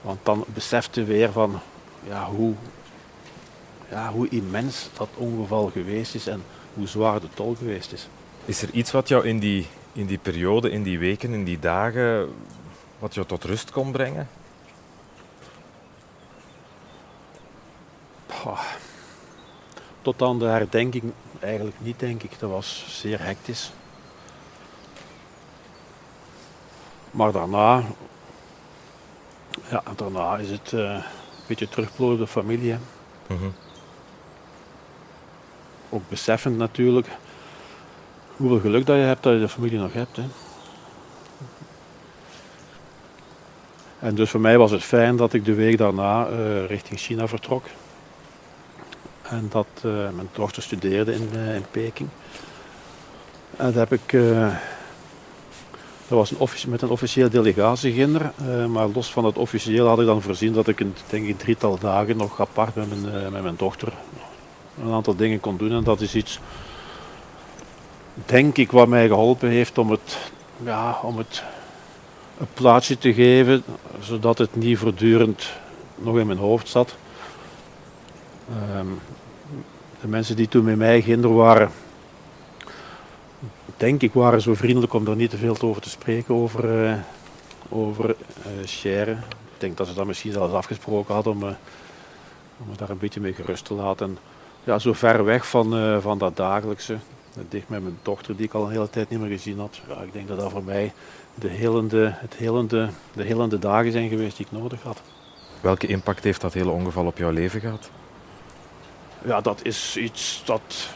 Want 0.00 0.18
dan 0.22 0.44
besefte 0.46 1.04
weer 1.04 1.32
van 1.32 1.60
ja, 2.06 2.26
hoe, 2.26 2.54
ja, 3.90 4.12
hoe 4.12 4.28
immens 4.28 4.88
dat 4.96 5.08
ongeval 5.16 5.70
geweest 5.72 6.14
is 6.14 6.26
en 6.26 6.42
hoe 6.74 6.86
zwaar 6.86 7.20
de 7.20 7.28
tol 7.34 7.54
geweest 7.58 7.92
is. 7.92 8.08
Is 8.44 8.62
er 8.62 8.70
iets 8.70 8.90
wat 8.90 9.08
jou 9.08 9.26
in 9.26 9.38
die, 9.38 9.66
in 9.92 10.06
die 10.06 10.18
periode, 10.18 10.70
in 10.70 10.82
die 10.82 10.98
weken, 10.98 11.32
in 11.32 11.44
die 11.44 11.58
dagen, 11.58 12.34
wat 12.98 13.14
jou 13.14 13.26
tot 13.26 13.44
rust 13.44 13.70
kon 13.70 13.92
brengen? 13.92 14.28
Tot 20.02 20.22
aan 20.22 20.38
de 20.38 20.44
herdenking 20.44 21.12
eigenlijk 21.40 21.76
niet, 21.80 21.98
denk 21.98 22.22
ik. 22.22 22.38
Dat 22.38 22.50
was 22.50 22.84
zeer 22.88 23.22
hectisch. 23.22 23.72
Maar 27.10 27.32
daarna, 27.32 27.82
ja, 29.68 29.82
daarna 29.96 30.36
is 30.36 30.50
het 30.50 30.72
uh, 30.72 30.80
een 30.80 31.02
beetje 31.46 31.68
terugploegen 31.68 32.18
de 32.18 32.26
familie. 32.26 32.76
Mm 33.26 33.36
-hmm. 33.38 33.54
Ook 35.88 36.08
beseffend 36.08 36.56
natuurlijk 36.56 37.06
hoeveel 38.40 38.60
geluk 38.60 38.86
dat 38.86 38.96
je 38.96 39.02
hebt 39.02 39.22
dat 39.22 39.32
je 39.32 39.38
de 39.38 39.48
familie 39.48 39.78
nog 39.78 39.92
hebt. 39.92 40.16
Hè. 40.16 40.22
En 43.98 44.14
dus 44.14 44.30
voor 44.30 44.40
mij 44.40 44.58
was 44.58 44.70
het 44.70 44.82
fijn 44.82 45.16
dat 45.16 45.32
ik 45.32 45.44
de 45.44 45.54
week 45.54 45.78
daarna 45.78 46.28
uh, 46.28 46.66
richting 46.66 47.00
China 47.00 47.28
vertrok. 47.28 47.64
En 49.22 49.46
dat 49.50 49.66
uh, 49.76 49.92
mijn 49.92 50.28
dochter 50.32 50.62
studeerde 50.62 51.14
in, 51.14 51.28
uh, 51.34 51.54
in 51.54 51.64
Peking. 51.70 52.08
En 53.56 53.64
dat 53.64 53.74
heb 53.74 53.92
ik. 53.92 54.12
dat 56.08 56.18
was 56.18 56.30
een 56.30 56.70
met 56.70 56.82
een 56.82 56.88
officieel 56.88 57.30
delegatieginder. 57.30 58.32
maar 58.68 58.88
los 58.88 59.12
van 59.12 59.24
het 59.24 59.38
officieel 59.38 59.86
had 59.86 60.00
ik 60.00 60.06
dan 60.06 60.22
voorzien 60.22 60.52
dat 60.52 60.68
ik 60.68 60.80
een, 60.80 60.94
denk 61.08 61.26
ik, 61.26 61.38
drietal 61.38 61.78
dagen 61.78 62.16
nog 62.16 62.40
apart 62.40 62.74
met 62.74 62.88
mijn, 62.88 63.32
met 63.32 63.42
mijn 63.42 63.56
dochter 63.56 63.92
een 64.82 64.92
aantal 64.92 65.16
dingen 65.16 65.40
kon 65.40 65.56
doen. 65.56 65.72
En 65.72 65.84
dat 65.84 66.00
is 66.00 66.14
iets, 66.14 66.40
denk 68.14 68.56
ik, 68.56 68.70
wat 68.70 68.88
mij 68.88 69.06
geholpen 69.06 69.48
heeft 69.48 69.78
om 69.78 69.90
het, 69.90 70.18
ja, 70.64 70.98
om 71.02 71.18
het 71.18 71.42
een 72.38 72.48
plaatsje 72.54 72.98
te 72.98 73.14
geven, 73.14 73.62
zodat 74.00 74.38
het 74.38 74.56
niet 74.56 74.78
voortdurend 74.78 75.50
nog 75.94 76.18
in 76.18 76.26
mijn 76.26 76.38
hoofd 76.38 76.68
zat. 76.68 76.96
Ehm, 78.48 78.86
de 80.00 80.08
mensen 80.08 80.36
die 80.36 80.48
toen 80.48 80.64
met 80.64 80.76
mij 80.76 81.02
ginder 81.02 81.34
waren, 81.34 81.70
denk 83.76 84.02
ik, 84.02 84.12
waren 84.12 84.40
zo 84.40 84.54
vriendelijk 84.54 84.92
om 84.92 85.04
daar 85.04 85.16
niet 85.16 85.30
te 85.30 85.36
veel 85.36 85.56
over 85.60 85.82
te 85.82 85.90
spreken 85.90 86.34
over, 86.34 86.84
uh, 86.84 86.94
over 87.68 88.16
uh, 88.84 89.06
Ik 89.06 89.16
denk 89.58 89.76
dat 89.76 89.86
ze 89.86 89.94
dat 89.94 90.06
misschien 90.06 90.32
zelfs 90.32 90.54
afgesproken 90.54 91.14
hadden 91.14 91.32
om, 91.32 91.42
uh, 91.42 91.48
om 92.58 92.68
me 92.68 92.76
daar 92.76 92.90
een 92.90 92.98
beetje 92.98 93.20
mee 93.20 93.34
gerust 93.34 93.64
te 93.64 93.74
laten. 93.74 94.06
En, 94.06 94.18
ja, 94.64 94.78
zo 94.78 94.92
ver 94.92 95.24
weg 95.24 95.46
van, 95.46 96.00
van 96.02 96.18
dat 96.18 96.36
dagelijkse, 96.36 96.98
dicht 97.48 97.68
met 97.68 97.82
mijn 97.82 97.98
dochter 98.02 98.36
die 98.36 98.46
ik 98.46 98.54
al 98.54 98.64
een 98.64 98.70
hele 98.70 98.90
tijd 98.90 99.10
niet 99.10 99.20
meer 99.20 99.28
gezien 99.28 99.58
had. 99.58 99.80
Ja, 99.88 100.00
ik 100.00 100.12
denk 100.12 100.28
dat 100.28 100.38
dat 100.38 100.50
voor 100.50 100.64
mij 100.64 100.92
de 101.34 101.48
helende, 101.48 102.12
het 102.14 102.34
helende, 102.34 102.88
de 103.12 103.22
helende 103.22 103.58
dagen 103.58 103.92
zijn 103.92 104.08
geweest 104.08 104.36
die 104.36 104.46
ik 104.46 104.52
nodig 104.60 104.82
had. 104.82 105.00
Welke 105.60 105.86
impact 105.86 106.24
heeft 106.24 106.40
dat 106.40 106.52
hele 106.52 106.70
ongeval 106.70 107.06
op 107.06 107.18
jouw 107.18 107.30
leven 107.30 107.60
gehad? 107.60 107.90
Ja, 109.24 109.40
dat 109.40 109.60
is 109.62 109.96
iets 109.96 110.42
dat. 110.44 110.88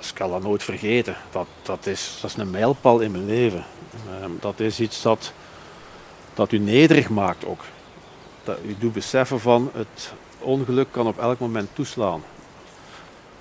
Ik 0.00 0.10
kan 0.14 0.30
dat 0.30 0.42
nooit 0.42 0.62
vergeten. 0.62 1.16
Dat, 1.30 1.46
dat, 1.62 1.86
is, 1.86 2.18
dat 2.20 2.30
is 2.30 2.36
een 2.36 2.50
mijlpaal 2.50 3.00
in 3.00 3.10
mijn 3.10 3.26
leven. 3.26 3.64
Ehm, 4.20 4.30
dat 4.40 4.60
is 4.60 4.80
iets 4.80 5.02
dat, 5.02 5.32
dat 6.34 6.52
u 6.52 6.58
nederig 6.58 7.08
maakt 7.08 7.44
ook. 7.44 7.60
Dat 8.44 8.58
u 8.66 8.76
doet 8.78 8.92
beseffen 8.92 9.40
van 9.40 9.70
het 9.74 10.12
ongeluk 10.38 10.88
kan 10.90 11.06
op 11.06 11.18
elk 11.18 11.38
moment 11.38 11.68
toeslaan. 11.72 12.22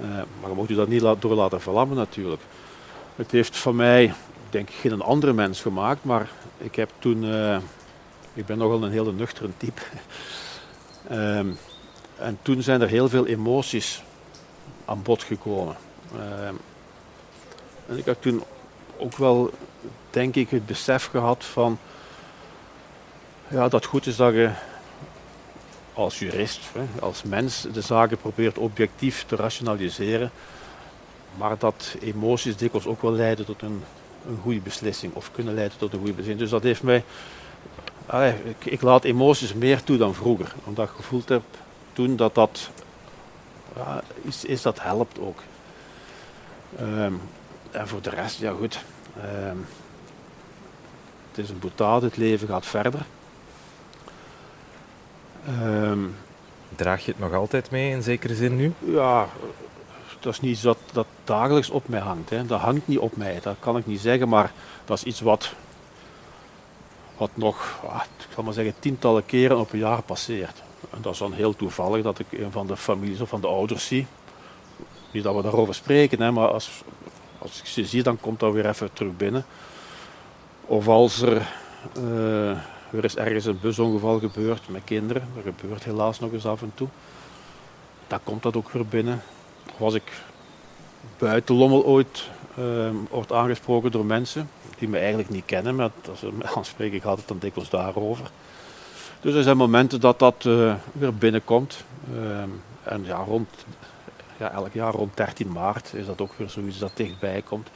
Uh, 0.02 0.08
maar 0.08 0.50
je 0.50 0.56
moet 0.56 0.70
u 0.70 0.76
dat 0.76 0.88
niet 0.88 1.02
door 1.20 1.36
laten 1.36 1.62
verlammen 1.62 1.98
natuurlijk. 1.98 2.42
Het 3.16 3.32
heeft 3.32 3.58
van 3.58 3.76
mij 3.76 4.14
denk 4.50 4.70
ik 4.70 4.76
geen 4.76 5.02
andere 5.02 5.34
mens 5.34 5.62
gemaakt, 5.62 6.04
maar 6.04 6.30
ik 6.58 6.76
heb 6.76 6.90
toen, 7.00 7.24
uh, 7.24 7.58
ik 8.34 8.46
ben 8.46 8.58
nogal 8.58 8.84
een 8.84 8.92
hele 8.92 9.12
nuchtere 9.12 9.50
type. 9.58 9.82
um, 11.12 11.58
en 12.28 12.38
toen 12.42 12.62
zijn 12.62 12.82
er 12.82 12.88
heel 12.88 13.10
veel 13.10 13.26
emoties 13.26 14.04
aan 14.86 15.02
bod 15.02 15.24
gekomen. 15.24 15.76
Um, 16.16 16.60
en 17.88 17.98
ik 17.98 18.06
heb 18.06 18.22
toen 18.22 18.44
ook 18.98 19.18
wel, 19.18 19.52
denk 20.10 20.36
ik, 20.36 20.50
het 20.50 20.66
besef 20.66 21.06
gehad 21.06 21.46
van, 21.46 21.80
ja, 23.48 23.68
dat 23.68 23.86
goed 23.86 24.06
is 24.08 24.16
dat 24.16 24.34
je 24.34 24.52
als 25.94 26.20
jurist, 26.20 26.60
als 27.00 27.24
mens, 27.24 27.68
de 27.74 27.82
zaken 27.82 28.18
probeert 28.18 28.58
objectief 28.58 29.26
te 29.28 29.36
rationaliseren. 29.36 30.32
Maar 31.38 31.58
dat 31.58 31.96
emoties 32.02 32.58
dikwijls 32.58 32.88
ook 32.88 33.02
wel 33.02 33.14
leiden 33.14 33.46
tot 33.46 33.62
een 33.62 33.84
een 34.28 34.40
goede 34.42 34.60
beslissing 34.60 35.14
of 35.14 35.32
kunnen 35.32 35.54
leiden 35.54 35.78
tot 35.78 35.94
een 35.94 36.00
goede 36.00 36.14
beslissing. 36.14 36.40
Dus 36.40 36.50
dat 36.50 36.64
heeft 36.64 36.84
mij. 36.84 37.04
ik, 38.44 38.66
ik, 38.66 38.82
laat 38.82 39.04
emoties 39.04 39.54
meer 39.54 39.84
toe 39.84 39.98
dan 39.98 40.14
vroeger, 40.14 40.54
omdat 40.64 40.88
ik 40.88 40.96
gevoeld 40.96 41.30
heb 41.30 41.44
toen 41.94 42.16
dat 42.16 42.36
dat. 42.36 42.70
Ja, 43.76 44.04
is, 44.22 44.46
is 44.46 44.62
dat 44.62 44.82
helpt 44.82 45.20
ook. 45.20 45.40
Um, 46.80 47.22
en 47.72 47.88
voor 47.88 48.02
de 48.02 48.10
rest, 48.10 48.40
ja 48.40 48.52
goed. 48.52 48.80
Um, 49.18 49.66
het 51.30 51.44
is 51.44 51.50
een 51.50 51.60
boetade, 51.60 52.06
het 52.06 52.18
leven 52.18 52.48
gaat 52.48 52.66
verder. 52.66 53.06
Um, 55.48 56.16
Draag 56.76 57.06
je 57.06 57.12
het 57.12 57.20
nog 57.20 57.34
altijd 57.34 57.72
mee 57.72 57.92
in 57.92 58.04
zekere 58.04 58.36
zin 58.36 58.56
nu? 58.56 58.74
Ja, 58.80 59.28
dat 60.20 60.34
is 60.34 60.40
niet 60.40 60.52
iets 60.52 60.62
dat, 60.62 60.78
dat 60.92 61.06
dagelijks 61.24 61.70
op 61.70 61.88
mij 61.88 62.00
hangt. 62.00 62.30
Hè. 62.30 62.46
Dat 62.46 62.60
hangt 62.60 62.88
niet 62.88 63.00
op 63.00 63.16
mij, 63.18 63.40
dat 63.42 63.56
kan 63.60 63.78
ik 63.78 63.86
niet 63.86 64.00
zeggen, 64.00 64.30
maar 64.30 64.52
dat 64.86 64.98
is 64.98 65.04
iets 65.04 65.22
wat, 65.22 65.54
wat 67.18 67.30
nog, 67.34 67.80
ah, 67.88 68.02
ik 68.18 68.34
zal 68.34 68.44
maar 68.44 68.54
zeggen, 68.54 68.74
tientallen 68.80 69.26
keren 69.26 69.60
op 69.60 69.74
een 69.74 69.80
jaar 69.80 70.02
passeert. 70.02 70.62
En 70.90 71.02
dat 71.02 71.14
is 71.14 71.20
dan 71.20 71.34
heel 71.34 71.56
toevallig 71.56 72.04
dat 72.04 72.20
ik 72.20 72.32
een 72.32 72.52
van 72.52 72.68
de 72.68 72.78
families 72.78 73.22
of 73.22 73.30
van 73.30 73.42
de 73.42 73.48
ouders 73.48 73.88
zie. 73.88 74.08
Niet 75.12 75.24
dat 75.24 75.36
we 75.36 75.42
daarover 75.42 75.76
spreken, 75.76 76.22
hè, 76.22 76.32
maar 76.32 76.48
als, 76.48 76.84
als 77.38 77.60
ik 77.60 77.66
ze 77.66 77.86
zie, 77.86 78.04
dan 78.04 78.20
komt 78.20 78.40
dat 78.40 78.54
weer 78.54 78.68
even 78.68 78.94
terug 78.94 79.18
binnen. 79.18 79.46
Of 80.66 80.88
als 80.88 81.22
er, 81.22 81.48
uh, 81.98 82.58
er 82.92 83.04
is 83.04 83.16
ergens 83.16 83.46
een 83.46 83.60
busongeval 83.62 84.20
gebeurd 84.20 84.70
met 84.70 84.82
kinderen, 84.84 85.28
dat 85.36 85.54
gebeurt 85.56 85.84
helaas 85.84 86.20
nog 86.20 86.32
eens 86.32 86.46
af 86.46 86.62
en 86.62 86.72
toe. 86.76 86.88
Dan 88.08 88.20
komt 88.24 88.44
dat 88.44 88.56
ook 88.56 88.70
weer 88.70 88.86
binnen 88.86 89.22
was 89.78 89.94
ik 89.94 90.22
buiten 91.18 91.56
Lommel 91.56 91.86
ooit 91.86 92.30
uh, 92.60 92.90
wordt 93.10 93.32
aangesproken 93.32 93.92
door 93.92 94.06
mensen 94.06 94.50
die 94.78 94.88
me 94.88 94.98
eigenlijk 94.98 95.30
niet 95.30 95.46
kennen, 95.46 95.76
maar 95.76 95.90
als 96.10 96.20
ze 96.20 96.32
me 96.32 96.46
aanspreken, 96.56 97.02
gaat 97.02 97.18
het 97.18 97.28
dan 97.28 97.40
dikwijls 97.40 97.70
daarover. 97.70 98.32
Dus 99.22 99.34
er 99.34 99.44
zijn 99.44 99.58
momenten 99.58 100.00
dat 100.00 100.20
dat 100.20 100.46
uh, 100.48 100.76
weer 100.92 101.14
binnenkomt. 101.14 101.84
Uh, 102.14 102.42
en 102.84 103.04
ja, 103.04 103.16
rond, 103.16 103.50
ja, 104.38 104.52
elk 104.52 104.74
jaar 104.74 104.94
rond 104.94 105.18
13 105.18 105.52
maart 105.52 105.94
is 105.94 106.06
dat 106.06 106.22
ook 106.22 106.34
weer 106.38 106.50
zoiets 106.50 106.80
dat 106.80 106.92
dichtbij 106.96 107.42
komt. 107.42 107.70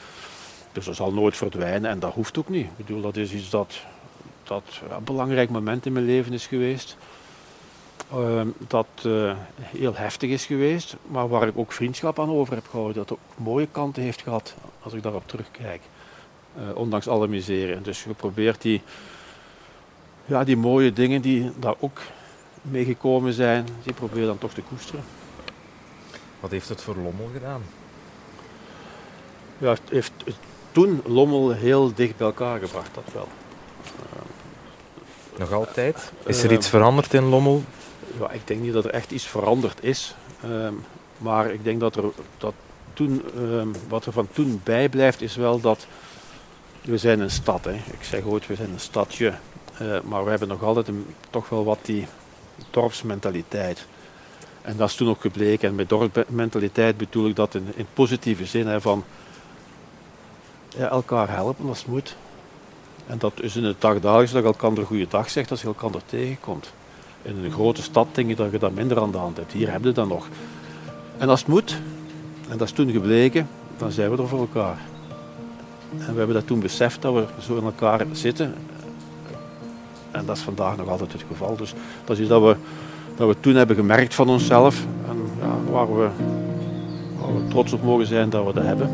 Dus 0.72 0.86
dat 0.86 0.96
zal 0.96 1.14
nooit 1.14 1.38
verdwijnen 1.38 1.90
en 1.90 2.00
dat 2.00 2.14
hoeft 2.14 2.38
ook 2.38 2.50
niet. 2.50 2.66
Ik 2.66 2.86
bedoel, 2.86 3.02
dat 3.02 3.16
is 3.16 3.34
iets 3.34 3.50
dat, 3.50 3.76
dat 4.48 4.64
een 4.90 5.04
belangrijk 5.04 5.50
moment 5.50 5.86
in 5.86 5.94
mijn 5.94 6.06
leven 6.06 6.34
is 6.34 6.48
geweest. 6.48 6.98
Ehm, 8.12 8.48
dat 8.68 8.88
uh, 9.06 9.34
heel 9.60 9.96
heftig 9.96 10.30
is 10.30 10.46
geweest, 10.46 10.96
maar 11.08 11.28
waar 11.28 11.48
ik 11.48 11.58
ook 11.58 11.72
vriendschap 11.72 12.20
aan 12.20 12.30
over 12.30 12.56
heb 12.56 12.68
gehouden. 12.70 12.96
Dat 12.96 13.12
ook 13.12 13.38
mooie 13.38 13.68
kanten 13.72 14.04
heeft 14.04 14.22
gehad 14.22 14.56
als 14.82 14.94
ik 14.94 15.04
daarop 15.04 15.28
terugkijk. 15.28 15.82
Uh, 16.58 16.76
ondanks 16.76 17.08
alle 17.08 17.28
miseren. 17.28 17.84
Dus 17.84 18.02
geprobeerd 18.02 18.62
die, 18.62 18.82
ja, 20.26 20.44
die 20.44 20.58
mooie 20.58 20.94
dingen 20.94 21.22
die 21.22 21.52
daar 21.60 21.76
ook 21.80 22.02
meegekomen 22.62 23.34
zijn, 23.34 23.68
die 23.84 23.94
probeer 23.94 24.26
dan 24.26 24.38
toch 24.38 24.54
te 24.54 24.62
koesteren. 24.62 25.04
Wat 26.40 26.52
heeft 26.52 26.70
het 26.70 26.82
voor 26.82 26.96
Lommel 26.96 27.30
gedaan? 27.34 27.62
Ja, 29.58 29.70
het 29.70 29.82
heeft 29.90 30.12
toen 30.72 31.02
Lommel 31.06 31.52
heel 31.52 31.94
dicht 31.94 32.18
bij 32.18 32.28
elkaar 32.28 32.60
gebracht, 32.60 32.96
dat 32.96 33.14
wel. 33.14 33.28
Nog 35.38 35.52
altijd? 35.52 36.12
Is 36.26 36.44
er 36.44 36.52
iets 36.52 36.70
veranderd 36.70 37.14
in 37.14 37.24
Lommel 37.24 37.64
ja, 38.20 38.32
ik 38.32 38.48
denk 38.48 38.62
niet 38.62 38.74
dat 38.74 38.86
er 38.86 38.92
echt 38.92 39.12
iets 39.12 39.26
veranderd 39.26 39.84
is. 39.84 40.16
Ehm, 40.44 40.74
maar 41.18 41.52
ik 41.52 41.64
denk 41.64 41.80
dat 41.80 41.96
er 41.96 42.04
dat 42.38 42.54
toen, 42.94 43.24
um, 43.38 43.72
wat 43.88 44.06
er 44.06 44.12
van 44.12 44.28
toen 44.32 44.62
bijblijft 44.64 45.22
is 45.22 45.36
wel 45.36 45.60
dat 45.60 45.88
we 46.82 46.98
zijn 46.98 47.20
een 47.20 47.32
stad. 47.32 47.66
Hè. 47.66 47.74
Ik 47.74 48.04
zeg 48.04 48.24
ooit, 48.24 48.48
we 48.48 48.56
zijn 48.56 48.72
een 48.72 48.80
stadje. 48.80 49.34
Uh, 49.82 50.00
maar 50.02 50.24
we 50.24 50.30
hebben 50.30 50.48
nog 50.48 50.64
altijd 50.64 50.88
een, 50.88 51.06
toch 51.30 51.50
wel 51.50 51.64
wat 51.64 51.80
die 51.82 52.08
dorpsmentaliteit. 52.70 53.86
En 54.62 54.78
dat 54.78 54.90
is 54.90 54.96
toen 54.96 55.10
ook 55.10 55.22
gebleken. 55.22 55.70
En 55.70 55.76
met 55.76 55.90
dorpsmentaliteit 55.90 56.98
bedoel 56.98 57.28
ik 57.28 57.36
dat 57.36 57.56
in, 57.56 57.72
in 57.76 57.88
positieve 57.94 58.46
zin. 58.46 58.68
Hè, 58.68 58.82
van 58.82 59.04
ja, 60.78 60.90
elkaar 60.90 61.30
helpen 61.30 61.68
als 61.68 61.78
het 61.78 61.88
moet. 61.88 62.16
En 63.08 63.18
dat 63.18 63.34
is 63.42 63.56
in 63.56 63.64
het 63.64 63.82
dagdagelijks 63.82 64.32
dat 64.32 64.42
je 64.42 64.48
elkaar 64.48 64.86
goede 64.86 65.08
dag 65.10 65.30
zegt 65.30 65.52
als 65.52 65.62
je 65.62 65.68
elkaar 65.68 65.92
tegenkomt. 66.06 66.74
In 67.22 67.44
een 67.44 67.52
grote 67.52 67.82
stad 67.82 68.08
denk 68.12 68.30
ik 68.30 68.38
dat 68.38 68.52
je 68.52 68.60
dat 68.60 68.74
minder 68.74 69.02
aan 69.02 69.12
de 69.12 69.18
hand 69.18 69.38
hebt. 69.38 69.52
Hier 69.52 69.72
heb 69.72 69.84
je 69.84 69.92
dat 69.92 70.08
nog. 70.08 70.28
En 71.18 71.30
als 71.30 71.40
het 71.40 71.50
moet, 71.50 71.78
en 72.50 72.58
dat 72.58 72.68
is 72.68 72.74
toen 72.74 72.92
gebleken, 72.92 73.48
dan 73.78 73.92
zijn 73.92 74.12
we 74.12 74.18
er 74.22 74.28
voor 74.28 74.40
elkaar. 74.40 74.78
En 75.92 76.12
we 76.12 76.18
hebben 76.18 76.36
dat 76.36 76.48
toen 76.48 76.60
beseft 76.60 77.02
dat 77.02 77.14
we 77.14 77.26
zo 77.40 77.58
in 77.58 77.64
elkaar 77.64 78.06
zitten. 78.12 78.54
En 80.12 80.26
dat 80.26 80.38
is 80.38 80.44
vandaag 80.44 80.78
nog 80.78 80.88
altijd 80.88 81.12
het 81.12 81.24
geval. 81.28 81.56
Dus 81.56 81.74
dat 82.06 82.16
is 82.16 82.20
iets 82.20 82.30
dat 82.30 82.42
we, 82.42 82.56
dat 83.16 83.28
we 83.28 83.36
toen 83.40 83.56
hebben 83.56 83.76
gemerkt 83.76 84.16
van 84.16 84.30
onszelf. 84.30 84.86
En 85.08 85.18
ja, 85.40 85.72
waar, 85.72 85.98
we, 85.98 86.10
waar 87.20 87.36
we 87.36 87.48
trots 87.48 87.74
op 87.74 87.84
mogen 87.84 88.06
zijn 88.06 88.30
dat 88.30 88.46
we 88.46 88.54
dat 88.54 88.64
hebben. 88.64 88.90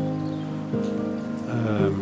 Um, 1.80 2.01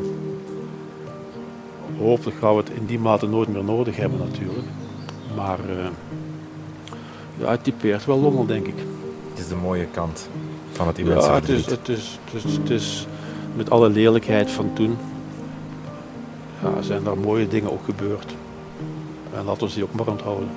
hopelijk 2.02 2.38
gaan 2.38 2.54
we 2.54 2.60
het 2.60 2.70
in 2.70 2.86
die 2.86 2.98
mate 2.98 3.26
nooit 3.26 3.48
meer 3.48 3.64
nodig 3.64 3.96
hebben 3.96 4.18
natuurlijk. 4.18 4.66
Maar 5.36 5.58
uh, 5.70 5.86
ja, 7.38 7.50
het 7.50 7.64
typeert 7.64 8.04
wel 8.04 8.20
Lommel, 8.20 8.46
denk 8.46 8.66
ik. 8.66 8.78
Het 9.30 9.38
is 9.38 9.48
de 9.48 9.56
mooie 9.56 9.86
kant 9.86 10.28
van 10.72 10.86
het 10.86 10.98
immense 10.98 11.28
ja, 11.28 11.34
het 11.34 11.48
is, 11.48 11.66
het, 11.66 11.88
is, 11.88 12.18
het, 12.24 12.44
is, 12.44 12.56
het 12.56 12.70
is 12.70 13.06
met 13.56 13.70
alle 13.70 13.88
lelijkheid 13.88 14.50
van 14.50 14.72
toen 14.72 14.96
ja, 16.62 16.82
zijn 16.82 17.06
er 17.06 17.18
mooie 17.18 17.48
dingen 17.48 17.72
ook 17.72 17.84
gebeurd. 17.84 18.34
En 19.34 19.44
laten 19.44 19.66
we 19.66 19.74
die 19.74 19.82
ook 19.82 19.94
maar 19.94 20.08
onthouden. 20.08 20.48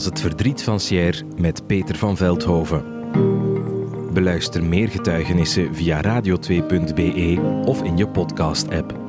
Was 0.00 0.08
het 0.08 0.20
verdriet 0.20 0.62
van 0.62 0.80
Sierre 0.80 1.24
met 1.36 1.66
Peter 1.66 1.96
van 1.96 2.16
Veldhoven. 2.16 2.84
Beluister 4.12 4.64
meer 4.64 4.88
getuigenissen 4.88 5.74
via 5.74 6.02
radio2.be 6.02 7.62
of 7.64 7.82
in 7.82 7.96
je 7.96 8.08
podcast-app. 8.08 8.99